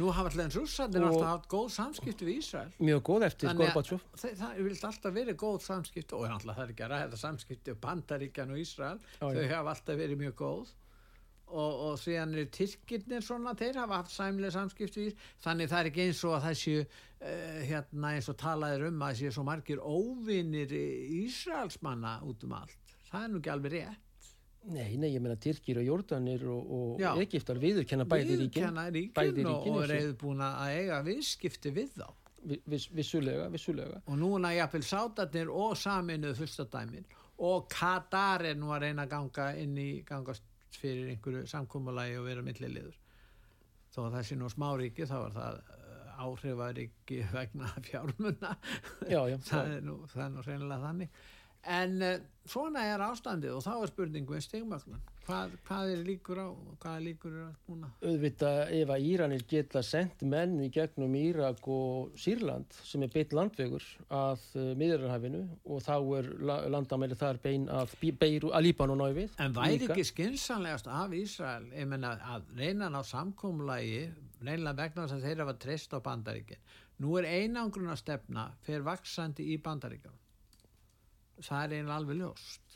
[0.00, 4.04] nú hafa en rússarnir alltaf haft góð samskipti við Ísrael mjög góð eftir Gorbatsjov.
[4.22, 7.80] það, vilt alltaf verið góð samskipti og alltaf það er ekki að ræða samskipti og
[7.84, 9.50] Bandaríkjan og Ísrael Já, þau já.
[9.56, 10.76] hafa alltaf verið mjög góð
[11.50, 15.90] og, og síðan eru Tyrkirnir svona, þeir hafa haft sæmlega samskipti við, þannig það er
[15.90, 19.34] ekki eins og að það séu uh, hérna eins og talaðir um að það séu
[19.36, 20.76] svo margir óvinnir
[21.20, 22.94] Ísraelsmanna út um allt.
[23.10, 24.06] Það er nú ekki alveg rétt.
[24.70, 27.04] Nei, nei, ég meina Tyrkir og Jórdanir og, og.
[27.22, 28.76] Egiptar viðurkenna bæði ríkin,
[29.16, 32.10] bæði ríkin og reyðu búin að eiga viðskipti við þá.
[32.40, 34.00] Vi- viss, vissulega, vissulega.
[34.06, 37.04] og núna jafnvel sátarnir og saminuð fyrsta dæmin
[37.40, 40.42] og Katar er nú að reyna að ganga inn í gangast
[40.78, 42.96] fyrir einhverju samkómulagi og vera milliliður.
[43.90, 48.54] Þó að það sé nú smáríki þá er það eh, áhrifaríki vegna fjármunna
[49.08, 51.22] Já, já, það, er nú, það er nú reynilega þannig.
[51.70, 52.14] En uh,
[52.48, 56.76] svona er ástandið og þá er spurningu með stigmögnun hvað, hvað er líkur á og
[56.82, 61.68] hvað er líkur á núna Auðvitað ef að Íranir geta sendt menn í gegnum Írak
[61.70, 67.40] og Sýrland sem er beitt landvegur að uh, miðurarhafinu og þá er la landamæli þar
[67.44, 69.36] bein að, að Líbanon á við.
[69.42, 69.94] En væri líka.
[69.94, 74.08] ekki skynsanlegast af Ísrael ég menna að reyna að ná samkómulagi
[74.40, 76.64] reynilega vegna þess að þeir hafa treyst á bandaríkin.
[77.00, 80.16] Nú er einangruna stefna fyrir vaksandi í bandaríkjum.
[81.40, 82.69] Það er einlega alveg ljóst.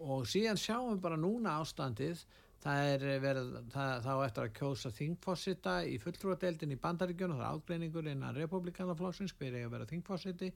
[0.00, 2.22] Og síðan sjáum við bara núna ástandið.
[2.60, 7.56] Það er verið, það, þá eftir að kjósa þingfossita í fulltrúadeildin í bandaríkjunum, það er
[7.56, 10.50] ágreiningur innan republikanaflokksins, hver er að vera þingfossiti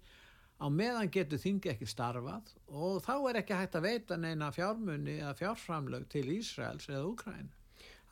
[0.61, 5.17] á meðan getur þingi ekki starfað og þá er ekki hægt að veita neina fjármunni
[5.19, 7.51] eða fjárframlög til Ísraels eða Úkræn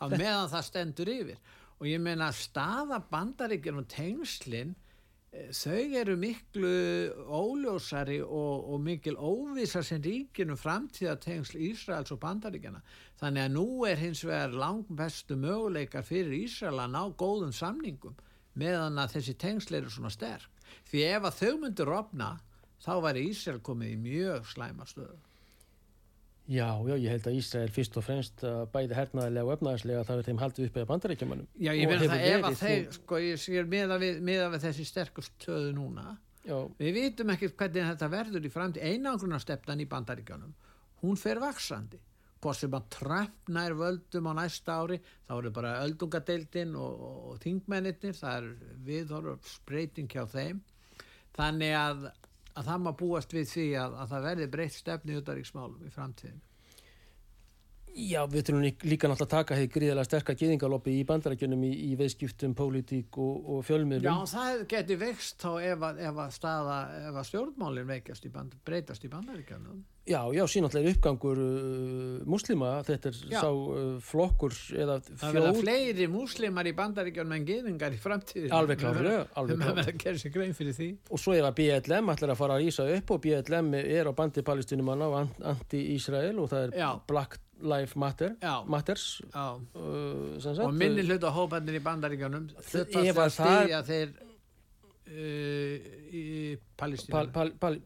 [0.02, 1.38] á meðan það stendur yfir.
[1.78, 4.81] Og ég meina að staða bandaríkjun og tengslin eh,
[5.32, 6.70] þau eru miklu
[7.32, 12.82] óljósari og, og mikil óvisa sem ríkinu framtíða tengsl Ísraels og bandaríkjana
[13.20, 18.20] þannig að nú er hins vegar langbestu möguleikar fyrir Ísrael að ná góðum samningum
[18.60, 20.50] meðan að þessi tengsl eru svona sterk.
[20.90, 22.30] Því ef að þau myndur opna
[22.84, 25.31] þá væri Ísrael komið í mjög slæma stöðu
[26.52, 30.20] Já, já, ég held að Ísrael fyrst og fremst að bæði hernaðilega og efnaðislega það
[30.20, 31.48] er þeim haldið upp eða bandarækjumanum.
[31.56, 35.34] Já, ég meina það ef að þeir, sko, ég sér meða við, við þessi sterkust
[35.38, 38.86] stöðu núna Já, Við vitum ekki hvernig þetta verður í framtíð.
[38.90, 40.54] Einangrunarstefnan í bandaríkjanum
[41.02, 42.00] hún fer vaksandi
[42.42, 44.98] hvort sem að Trump nær völdum á næsta ári,
[45.28, 48.48] þá eru bara öldungadeildin og, og, og þingmennir það er
[48.88, 50.58] viðhorf spreyting hjá þeim.
[51.38, 52.08] Þannig að,
[52.52, 56.40] að það má búast við því að, að það verði breytt stefni utaríksmálum í framtíðin
[57.92, 61.96] Já, við þurfum líka náttúrulega að taka hefði gríðilega sterkar gýðingaloppi í bandarækjunum í, í
[62.00, 64.06] veiskiptum, pólitík og, og fjölmiðlum.
[64.08, 66.78] Já, það geti vext þá ef að, ef að staða,
[67.10, 69.82] ef að stjórnmálinn veikast í band, breytast í bandaríkjanum.
[70.02, 73.38] Já, já, sínáttlega uppgangur uh, muslima, þetta er Já.
[73.44, 78.50] sá uh, flokkur eða Það verða fjóð, fleiri múslimar í bandaríkjanum en geðingar í framtíðinu.
[78.58, 79.76] Alveg klárlega, alveg Það klárlega.
[79.76, 80.88] verða að gera sér grein fyrir því.
[81.14, 84.12] og svo ef að BLM ætlar að fara að ísa upp og BLM er á
[84.18, 86.90] bandi palestinumanna og an- anti-Ísrael og það er Já.
[87.06, 88.56] Black Lives Matter, Já.
[88.66, 89.46] Matters Já.
[89.54, 94.31] uh, Og minni hluta hópandir í bandaríkjanum hluta Ef að að það- stýja þeir uh,
[95.12, 96.22] í
[96.78, 97.12] Palestínu.
[97.12, 97.76] pal, pal, pal,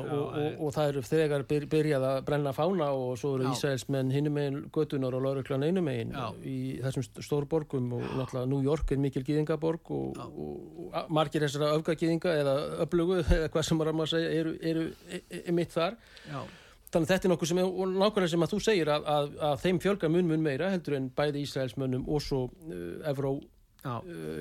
[0.00, 3.34] og, Já, og, og, og það eru þegar byr, byrjað að brenna fána og svo
[3.36, 3.52] eru Já.
[3.54, 6.30] Ísraelsmenn hinum megin götunar og lauruglan einum megin Já.
[6.44, 10.24] í þessum st- stórborgum og náttúrulega New York er mikil gýðingaborg og, Já.
[10.24, 12.56] og, og margir þessara öfgagýðinga eða
[12.86, 15.96] öflugu eða hvað sem maður að segja eru, eru e, e, mitt þar
[16.30, 16.42] Já.
[16.90, 19.60] Þannig að þetta er nokkuð sem, er- nákvæmlega sem að þú segir að, að, að
[19.62, 23.59] þeim fjölga mun mun meira heldur en bæði Ísraelsmönnum og svo uh, Evró, Já.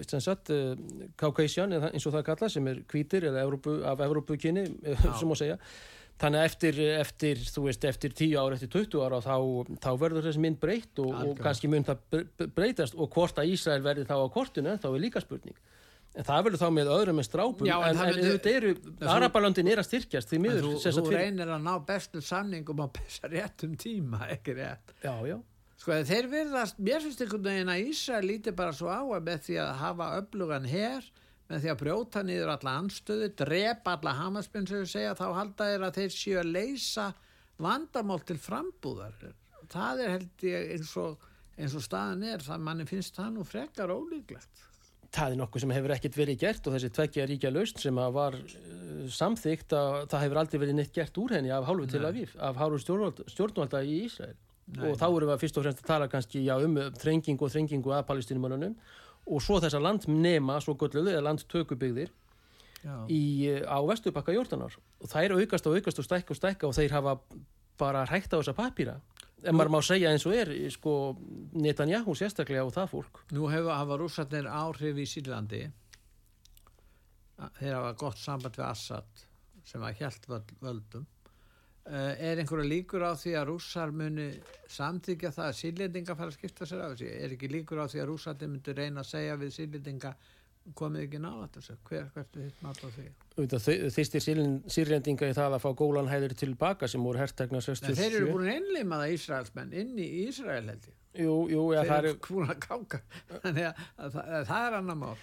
[0.09, 0.73] Sem sagt, uh,
[1.19, 4.99] Caucasian, eins og það kalla, sem er hvítir eða Evrópu, af Evrópukinni, Já.
[5.19, 5.57] sem má segja.
[6.19, 9.35] Þannig að eftir, eftir, þú veist, eftir 10 ára, eftir 20 ára, þá,
[9.79, 13.39] þá verður þessi mynd breytt og, og kannski mun það bre- bre- breytast og hvort
[13.39, 15.55] að Ísrael verði þá á kortinu, þá er líka spurning.
[16.19, 18.73] En það verður þá með öðrum en strápum, Já, en en, en, auðvitað eru,
[19.13, 23.31] Arabalöndin er að styrkjast, því miður, Þú, þú reynir að ná bestu samningum á besta
[23.31, 24.91] réttum tíma, ekki rétt.
[25.05, 25.37] Já, já.
[25.79, 29.43] Sko þeir virðast, mér finnst einhvern veginn að Ísrael líti bara svo á að með
[29.45, 31.05] því að hafa öflugan her,
[31.47, 35.69] með því að brjóta niður alla anstöðu, drepa alla hamasbyrn sem við segja, þá halda
[35.69, 37.05] þeir að þeir séu að leysa
[37.63, 39.23] vandamál til frambúðar.
[39.71, 41.23] Það er held ég eins og,
[41.55, 44.65] eins og staðan er, það manni finnst það nú frekar ólíklegt.
[45.15, 48.11] það er nokkuð sem hefur ekkert verið gert og þessi tveggja ríkja laust sem að
[48.19, 52.03] var uh, samþygt að það hefur aldrei verið neitt gert úr henni af hálfu til.
[52.05, 52.83] Aviv, af hálfu
[53.31, 54.37] stjórnvalda í Ísrael
[54.69, 57.53] Nei, og þá erum við fyrst og fremst að tala kannski já, um þrengingu og
[57.53, 58.75] þrengingu að palestinumannunum
[59.29, 62.11] og svo þessa landnema svo gölluðu eða landtökubygðir
[63.09, 63.23] í,
[63.65, 64.75] á vestubakka Jórdanar.
[65.01, 67.17] Og er aukast og aukast og stækka og stækka og þeir hafa
[67.79, 68.99] bara hægt á þessa papýra
[69.43, 70.93] en maður má segja eins og er sko
[71.55, 73.21] Netanyahu sérstaklega og það fólk.
[73.35, 75.61] Nú hefur hafa rússarnir áhrif í Sýrlandi.
[77.59, 79.23] Þeir hafa gott samband við Assad
[79.67, 80.27] sem að hjælt
[80.59, 81.07] völdum
[81.89, 84.27] er einhverja líkur á því að rússar muni
[84.69, 87.13] samþykja það að sýrlendinga fara að skipta sér af þessu?
[87.15, 90.13] Er ekki líkur á því að rússarnir myndi reyna að segja við sýrlendinga
[90.77, 91.77] komið ekki nálægt þessu?
[91.89, 93.07] Hver hvert er hitt mat á því?
[93.95, 94.25] Þýstir
[94.69, 98.47] sýrlendinga í það að fá gólanhæður tilbaka sem voru herrtegna en 67 þeir eru búin
[98.47, 100.97] að innlima það Ísraelsmenn inn í Ísrael held ég.
[101.19, 103.03] Jú, jú, ja, þeir eru er, búin að káka
[103.43, 105.15] þannig að, að, að, að það er annar mál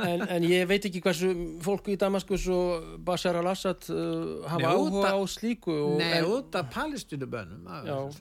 [0.00, 1.32] en, en ég veit ekki hversu
[1.64, 6.70] fólk í Damaskus og Bashar al-Assad uh, hafa áhuga á slíku Nei, út af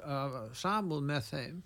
[0.03, 1.61] af samúð með þeim.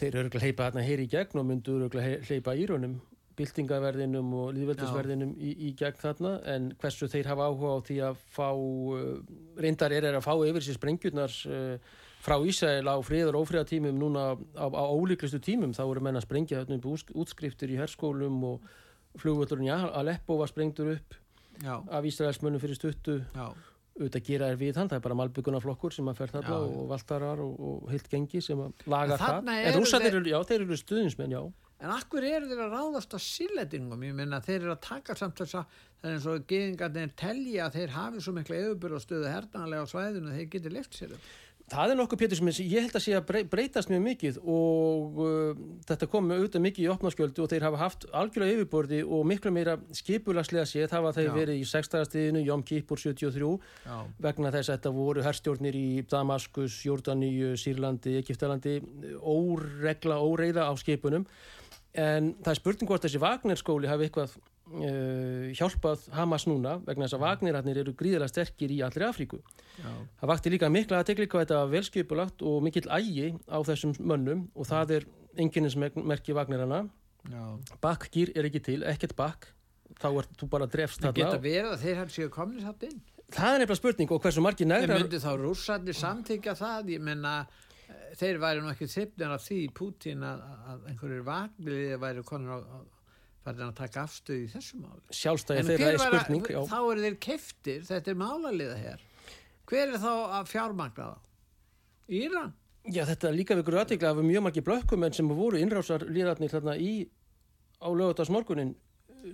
[0.00, 2.98] Þeir eru örugglega hleypa þarna hér í gegn og myndu örugglega he- hleypa írunum
[3.40, 6.34] byltingaverðinum og líðveldisverðinum í, í gegn þarna.
[6.52, 9.00] En hversu þeir hafa áhuga á því að fá uh,
[9.60, 13.96] reyndar er, er að fá yfir sér sprengjurnar uh, frá Ísæl á friðar og ófriðatímum
[13.96, 15.72] núna á, á ólíklistu tímum.
[15.72, 18.68] Þá voru menn að sprengja þarna upp úts- útskriftir í herskólum og
[19.18, 21.14] flugvöldurinn í Aleppo var sprengtur upp
[21.60, 23.48] Já, af Ísraelsmönnum fyrir stuttu já,
[24.00, 26.76] auðvitað gera er við hann, það er bara malbyggunaflokkur sem að fer þarna Já, já.
[26.80, 30.30] og valtarar og, og heilt gengi sem að laga það en eru rússarnir, þeir- eru,
[30.32, 31.42] já, þeir eru stuðinsmenn, já
[31.80, 34.02] En akkur eru þeir að ráðast á sílendingum?
[34.04, 35.70] Ég minna þeir eru að taka samt þess að
[36.02, 39.86] það er eins og geðingarnir telja að þeir hafi svo mikla yfirbyrð og stöðu hernaðanlega
[39.88, 41.30] á svæðinu að þeir geti lift sér upp.
[41.70, 45.20] Það er nokkuð Pétur sem ég held að sé að brey- breytast mjög mikið og
[45.22, 49.52] uh, þetta kom auðvitað mikið í opnaskjöldu og þeir hafa haft algjörlega yfirborði og miklu
[49.54, 51.34] meira skipulagslega séð hafa þeir Já.
[51.36, 51.94] verið í 6.
[52.10, 53.52] stiðinu, Jom Kippur 73
[53.86, 53.96] Já,
[54.26, 58.76] vegna þess að þetta voru herstjórnir í Damaskus, Jórdaníu, Sýrlandi, Egiptalandi,
[59.22, 61.28] óregla, óreiða á skipunum
[61.94, 64.34] en það er spurning hvort þessi Wagner-skóli hafi eitthvað
[64.70, 69.40] uh, hjálpað Hamas núna vegna þess að Wagnerarnir eru gríðilega sterkir í allri Afríku.
[69.80, 69.90] já,
[70.20, 73.94] Það vakti líka mikla að tegli hvað þetta var velskipulagt og mikill ægi á þessum
[74.00, 75.06] mönnum og það er
[75.40, 76.84] enginninsmerki Wagnerana.
[77.30, 77.44] já.
[77.82, 79.48] Bakkgýr er ekki til, ekkert bakk,
[80.00, 81.42] þá er þú bara drefst Það geta þarna.
[81.48, 83.00] verið að þeir hann séu komnið satt inn.
[83.30, 84.98] Það er nefnilega spurning og hversu margir En negrar...
[85.02, 86.88] myndi þá rússarnir samþykja það?
[86.96, 87.34] Ég menna
[88.18, 90.40] þeir væri nú ekki þippnir af því í Pútín að,
[90.72, 92.78] að einhverjir vagnliði væri konar á, á
[93.44, 95.00] farin að taka afstöð í þessu máli.
[95.16, 96.44] Sjálfstæði En þeirra er spurning.
[96.50, 99.06] að, þá eru þeir keftir, þetta er málaliða hér.
[99.70, 101.18] Hver er þá að fjármagna þá?
[102.20, 102.52] Íran?
[102.90, 106.76] Já, þetta er líka við aðtegla af mjög margir blökkumenn sem voru innrásar líðarnir þarna
[106.80, 106.92] í
[107.80, 108.72] á lögutarsmorgunin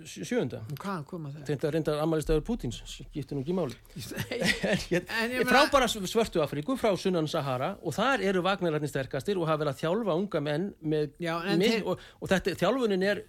[0.03, 1.37] sjö- sjöunda það?
[1.47, 3.77] þetta reyndar ammælistæður Pútins skiptir nú ekki máli
[4.35, 9.39] en En ég frá bara svörtu Afríku frá sunnan Sahara og þar eru vagnararnir sterkastir
[9.39, 13.07] og hafa verið að þjálfa unga menn með, Já, en með og, og þetta, þjálfunin
[13.07, 13.23] er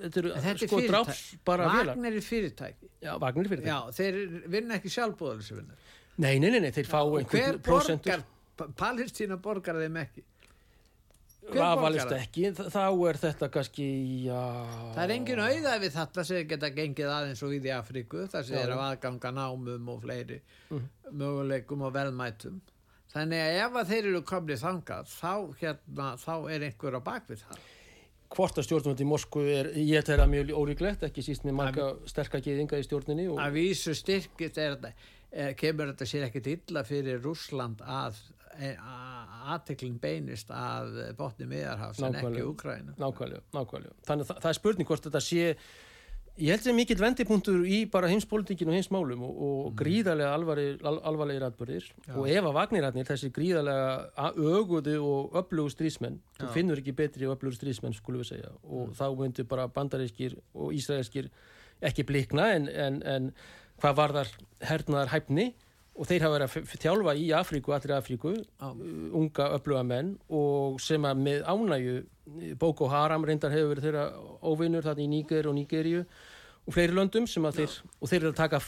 [0.00, 1.38] þetta eru Þetta er sko dráps fyrirtæki.
[1.44, 2.88] bara vélar Vagner er fyrirtæki.
[3.02, 5.74] já, vagnir fyrir Já, þeir vinna ekki sjálfbúðalisvinna.
[6.18, 8.24] nei, nei, nei, nei, þeir fá Og hver einhvern prósentur borgar,
[8.56, 10.22] Pa- Palestína borgar þeim ekki.
[11.52, 13.86] Vafalist ekki, þá er þetta kannski,
[14.28, 14.42] já
[14.94, 18.44] Það er engin auða við þetta sem geta gengið aðeins og í því Afríku, þar
[18.46, 20.38] sem er af aðganga námum og fleiri
[20.70, 20.86] Mhm.
[21.18, 22.60] möguleikum og velmætum.
[23.12, 27.42] Þannig að ef að þeir eru komnið þangað, þá, hérna, þá er einhver á bakvið
[27.42, 27.58] það.
[28.36, 32.40] Hvort að stjórnvöld í Moskvu er, ég að mjög ólíklegt, ekki síst með marga sterka
[32.44, 34.92] geðinga í stjórninni og Að vísu styrkist er þetta,
[35.30, 38.20] eh, kemur þetta sér ekkit illa fyrir Rússland að
[39.52, 42.42] aðteklin beinist að botni miðarhafs en ekki.
[42.44, 42.94] Úkræna.
[43.00, 43.94] nákvæmlega, nákvæmlega.
[44.06, 45.46] Þannig að það, það er spurning hvort þetta sé
[46.40, 50.98] ég held sem mikill vendipunktur í bara heimspolítikinu og heimsmálum og, og gríðarlega alvarlegir, al,
[51.10, 56.52] alvarlegir atbyrðir og ef að vagnirarnir, þessi gríðarlega öguðu og öflugu strísmenn þú Já.
[56.54, 58.52] finnur ekki betri og öflugu strísmenn skulum við segja.
[58.64, 61.28] Og þá myndir bara bandarískir og ísraelskir
[61.84, 63.28] ekki blikna en, en, en
[63.82, 64.32] hvað varðar
[64.64, 65.52] hernaðar hæfni
[65.92, 68.72] og þeir hafa verið að þjálfa í Afríku, allri Afríku uh,
[69.18, 71.96] unga öfluga menn og sem að með ánægju
[72.60, 74.04] Boko Haram reyndar hefur verið þeirra
[74.46, 76.04] óvinnur þarna í Níger og Nígeríu
[76.62, 78.58] og fleiri löndum sem að þeir og þeir eru að taka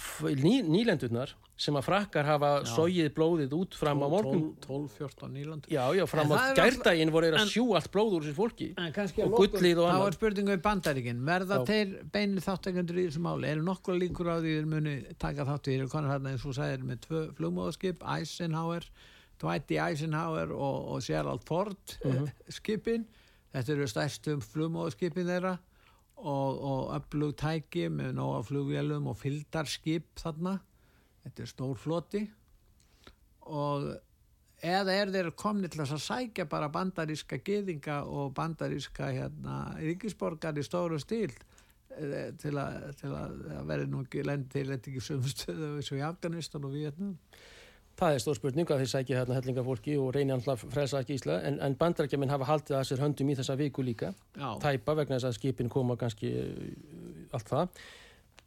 [0.43, 5.71] ný, nýlendurnar sem að frakkar hafa sóið blóðið út fram á morgun 12-14 nýlandur.
[5.71, 8.69] já, já, fram á það gærdaginn voru þeir að sjú allt blóð úr þessu fólki
[9.23, 10.07] Og gullið og annað.
[10.09, 11.67] er spurningu í bandaríkin verða Já.
[11.71, 15.71] þeir beinir þáttakendur í þessu máli eru nokkuð líkur á því þeir muni taka þáttu
[15.71, 18.83] þeir eru konar hérna eins og sæðir með tvö flugmóðskip Eisenhower,
[19.39, 19.71] Dwight.
[19.71, 22.25] Eisenhower og, og Gerald Ford Mhm.
[22.27, 23.07] uh skipin
[23.55, 25.55] þetta eru stærstu flugmóðskipin þeirra
[26.17, 30.59] og, og öflug tæki með nóga flugvélum og fyldarskip þarna.
[31.25, 32.23] Þetta er stór floti.
[33.45, 33.89] Og
[34.65, 40.65] eða er þeir komni til að sækja bara bandaríska geðinga og bandaríska hérna, ríkisborgar í
[40.65, 41.33] stóru stíl
[41.99, 43.35] eh, til að, að
[43.69, 47.19] verði nú ekki lendi til þetta ekki sömu stöðu eins og í Afganistan og Vietnam
[47.99, 51.19] það er stór spurning að þeir sækja hérna hellinga fólki og reyni alltaf frelsa ekki
[51.19, 54.13] Ísla en, en bandarækjuminn hafa haldið að sér höndum í þessa viku líka.
[54.35, 57.85] Já, tæpa vegna þess að skipin koma kannski uh, allt það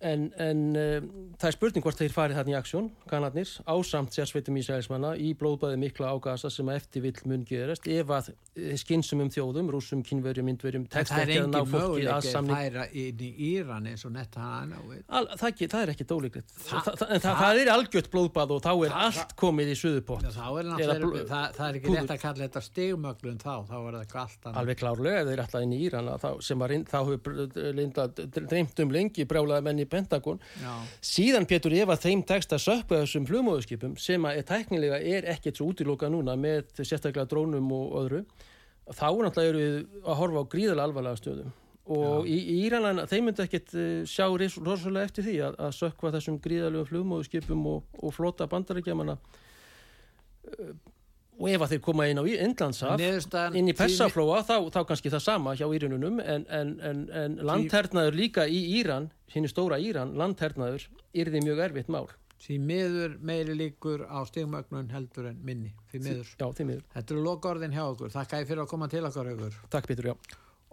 [0.05, 1.05] en, en uh,
[1.41, 5.79] það er spurning hvort þeir farið þarna í aksjón, kannarnir ásamt sérsveitum Ísraelsmanna í blóðbæði
[5.81, 10.45] mikla ágasa sem að eftir vill mun gerast ef að uh, skynsumum þjóðum rússum, kynverjum,
[10.51, 14.05] myndverjum það er ekki að ná engin möguleik að samning færa inn í Íran eins
[14.05, 14.45] og netta
[15.07, 18.61] Al, það, það er ekki dólíklegt Þa- Þa, en það, það er algjört blóðbað og
[18.67, 20.23] þá er allt komið í suðupott.
[21.27, 24.79] Það, það er ekki rétt að kalla þetta stigmöglun þá, þá er eitthvað allt alveg
[24.81, 26.11] klárlega ef þeir ætla inn í Íran
[26.87, 27.21] þá hefur
[29.87, 30.41] í Pentagon.
[30.61, 30.73] Já,
[31.15, 35.61] síðan Pétur ef að þeim tekst að sökpa þessum flugmóðuskipum sem að tæknilega er ekkert
[35.61, 38.25] svo útiloka núna með sérstaklega drónum og öðru.
[38.87, 41.55] Þá náttúrulega eru við að horfa á gríðalega alvarlega stöðum
[41.87, 46.11] og í, í Íranan þeim myndi ekkert uh, sjá rosalega eftir því að, að sökva
[46.17, 50.73] þessum gríðalegum flugmóðuskipum og, og flota bandarækjamanna uh,
[51.37, 52.25] og ef að þeir koma inn á
[53.01, 57.35] Niðurstaðan- inn í Persaflóa þá, þá kannski það sama hjá Írununum en, en, en, en
[57.45, 62.07] landhernaður líka í Íran, sinni stóra Íran landhernaður, yrði mjög erfitt mál
[62.37, 66.27] því miður meiri líkur á stigmögnun heldur en minni því miður.
[66.37, 66.83] Já, því miður.
[66.93, 68.11] Þetta eru lokaorðin hjá okkur.
[68.13, 70.15] Þakka ég fyrir að koma til okkar aukur Takk Pétur, já.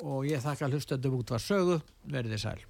[0.05, 1.79] og ég þakka hlustandi út var sögu.
[2.13, 2.61] Verðið sæl.